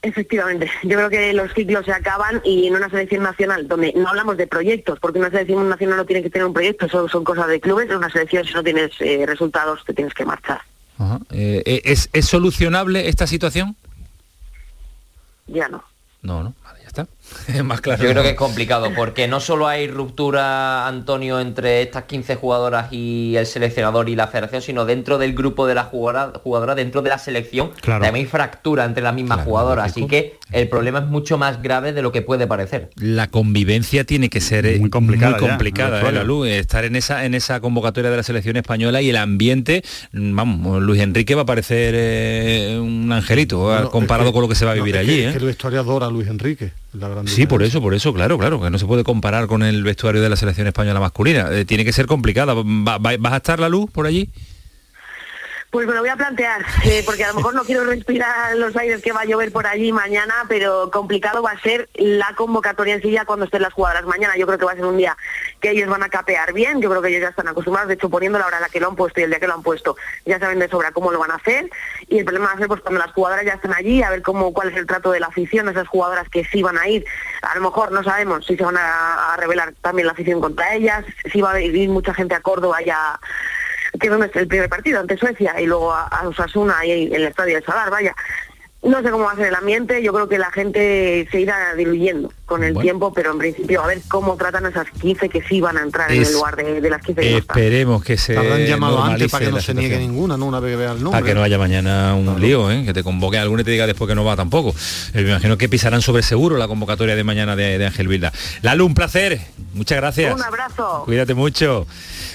[0.00, 4.08] Efectivamente, yo creo que los ciclos se acaban y en una selección nacional donde no
[4.08, 7.24] hablamos de proyectos, porque una selección nacional no tiene que tener un proyecto, eso son
[7.24, 10.60] cosas de clubes, en una selección si no tienes eh, resultados te tienes que marchar.
[10.98, 11.20] Ajá.
[11.30, 13.76] Eh, eh, ¿es, ¿Es solucionable esta situación?
[15.46, 15.84] Ya no.
[16.22, 17.06] No, no, vale, ya está.
[17.64, 18.02] Más claro.
[18.02, 22.92] Yo creo que es complicado porque no solo hay ruptura, Antonio, entre estas 15 jugadoras
[22.92, 27.02] y el seleccionador y la federación, sino dentro del grupo de la jugadora, jugadora dentro
[27.02, 28.02] de la selección, Claro.
[28.04, 29.90] también hay fractura entre las mismas jugadoras.
[29.90, 32.90] Así que el problema es mucho más grave de lo que puede parecer.
[32.96, 36.58] La convivencia tiene que ser eh, Muy complicada muy complicada, eh.
[36.58, 40.82] Estar en esa, en esa convocatoria de la selección española y el ambiente, mm, vamos,
[40.82, 44.54] Luis Enrique va a parecer eh, un angelito Bueno, comparado es que- con lo que
[44.54, 45.16] se va a no, vivir es allí.
[45.16, 45.28] que, ¿eh?
[45.28, 45.40] es que
[46.10, 46.72] Luis Enrique.
[46.94, 49.62] la gran Sí, por eso, por eso, claro, claro, que no se puede comparar con
[49.62, 51.48] el vestuario de la selección española masculina.
[51.52, 52.54] Eh, tiene que ser complicada.
[52.54, 54.28] Va- va- ¿Vas a estar la luz por allí?
[55.74, 58.76] Pues me lo voy a plantear, eh, porque a lo mejor no quiero respirar los
[58.76, 62.94] aires que va a llover por allí mañana, pero complicado va a ser la convocatoria
[62.94, 64.36] en sí ya cuando estén las jugadoras mañana.
[64.36, 65.16] Yo creo que va a ser un día
[65.60, 68.08] que ellos van a capear bien, yo creo que ellos ya están acostumbrados, de hecho
[68.08, 69.64] poniendo la hora a la que lo han puesto y el día que lo han
[69.64, 71.68] puesto, ya saben de sobra cómo lo van a hacer,
[72.06, 74.22] y el problema va a ser pues cuando las jugadoras ya están allí, a ver
[74.22, 77.04] cómo cuál es el trato de la afición, esas jugadoras que sí van a ir,
[77.42, 80.72] a lo mejor no sabemos si se van a, a revelar también la afición contra
[80.72, 83.18] ellas, si va a ir mucha gente a Córdoba ya
[84.04, 87.14] que donde es el primer partido ante Suecia y luego a, a Osasuna y en
[87.14, 88.14] el estadio de Sadar, vaya.
[88.82, 91.74] No sé cómo va a ser el ambiente, yo creo que la gente se irá
[91.74, 95.60] diluyendo con el tiempo, pero en principio a ver cómo tratan esas 15 que sí
[95.60, 97.38] van a entrar en el lugar de, de las 15 que no.
[97.38, 100.12] Esperemos que se Habrán llamado antes para que no se niegue situación.
[100.12, 100.46] ninguna, ¿no?
[100.46, 101.20] Una vez que vea el nombre.
[101.20, 102.84] Para que no haya mañana un lío, ¿eh?
[102.84, 104.74] que te convoque alguno y te diga después que no va tampoco.
[105.14, 108.32] Eh, me imagino que pisarán sobre seguro la convocatoria de mañana de, de Ángel Vilda.
[108.62, 109.40] Lalo, un placer.
[109.72, 110.34] Muchas gracias.
[110.34, 111.02] Un abrazo.
[111.04, 111.86] Cuídate mucho.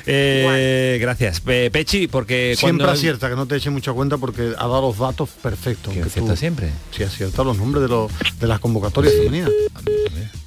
[0.05, 1.41] Eh, gracias.
[1.47, 2.93] Eh, Pechi, porque Siempre cuando...
[2.93, 5.93] acierta, que no te eche mucha cuenta porque ha dado los datos perfectos.
[5.93, 6.72] Que acierta siempre?
[6.91, 9.51] Sí, acierta los nombres de, los, de las convocatorias femeninas.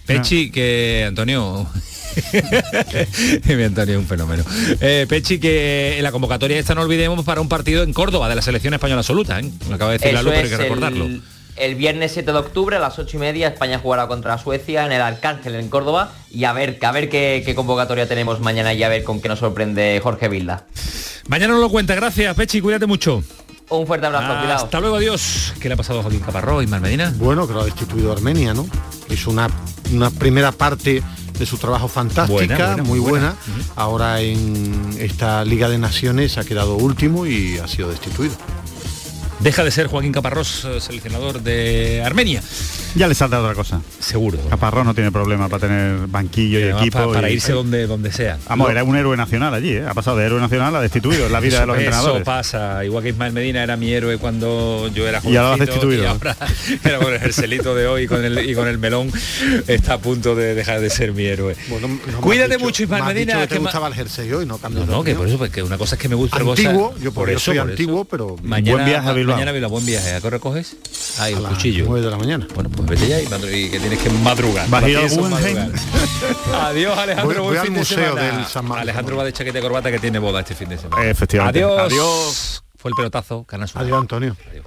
[0.06, 1.66] Pechi, que Antonio...
[3.44, 4.44] Mi Antonio es un fenómeno.
[4.80, 8.34] Eh, Pechi, que en la convocatoria esta no olvidemos para un partido en Córdoba de
[8.34, 9.40] la selección española absoluta.
[9.40, 9.50] ¿eh?
[9.68, 11.06] Lo acaba de decir Lalo, pero hay que recordarlo.
[11.06, 11.22] El,
[11.56, 14.92] el viernes 7 de octubre a las 8 y media España jugará contra Suecia en
[14.92, 18.82] el Arcángel en Córdoba y a ver, a ver qué, qué convocatoria tenemos mañana y
[18.82, 20.66] a ver con qué nos sorprende Jorge Vilda.
[21.28, 21.94] Mañana nos lo cuenta.
[21.94, 22.60] Gracias, Pechi.
[22.60, 23.22] Cuídate mucho.
[23.78, 24.64] Un fuerte abrazo, cuidado.
[24.64, 25.54] Hasta luego, adiós.
[25.60, 27.12] ¿Qué le ha pasado a Joaquín Caparró y Medina?
[27.16, 28.66] Bueno, que lo ha destituido Armenia, ¿no?
[29.08, 29.48] Hizo una,
[29.92, 31.02] una primera parte
[31.38, 33.34] de su trabajo fantástica, Buena, buena, muy muy buena.
[33.46, 33.64] buena.
[33.76, 38.34] Ahora en esta Liga de Naciones ha quedado último y ha sido destituido.
[39.42, 42.40] Deja de ser Joaquín Caparrós, eh, seleccionador de Armenia.
[42.94, 43.80] Ya le saldrá otra cosa.
[43.98, 44.38] Seguro.
[44.48, 46.98] Caparrós no tiene problema para tener banquillo y, además, equipo.
[46.98, 48.38] pa- para y- irse donde, donde sea.
[48.48, 49.84] Vamos, era un héroe nacional allí, ¿eh?
[49.88, 52.16] ha pasado de héroe nacional a destituido en la vida de los Eso- entrenadores.
[52.18, 55.64] Eso pasa, igual que Ismael Medina era mi héroe cuando yo era Y ahora lo
[55.64, 56.02] has jovencito, destituido.
[56.04, 56.36] y ahora,
[56.84, 59.10] era con el jerselito de hoy y con el, y con el melón
[59.66, 61.56] está a punto de dejar de ser mi héroe.
[61.68, 63.40] Bueno, no me has Cuídate dicho- mucho, Ismael me has dicho Medina.
[63.42, 65.78] que te que gustaba el jersey hoy, no No, no, que por eso, porque una
[65.78, 68.72] cosa es que me gusta cosa- Antiguo, yo por, yo soy por antiguo, pero Mañana,
[68.76, 69.31] buen viaje a Bilbao.
[69.32, 70.14] Mañana Bilbao, buen viaje.
[70.14, 70.76] ¿A qué hora coges?
[71.18, 71.84] Ay, A el cuchillo.
[71.88, 72.46] 9 de la mañana.
[72.54, 73.26] Bueno, pues vete ya y,
[73.70, 74.68] que tienes que madrugar.
[76.54, 77.34] Adiós, Alejandro.
[77.42, 78.36] Voy- voy al fin de museo semana.
[78.36, 78.82] del San Marcos.
[78.82, 81.04] Alejandro va de chaqueta y corbata que tiene boda este fin de semana.
[81.04, 81.62] Efectivamente.
[81.62, 81.80] Adiós.
[81.80, 82.64] Adiós.
[82.76, 83.70] Fue el pelotazo, Canal.
[83.74, 84.36] Adiós, Antonio.
[84.50, 84.64] Adiós.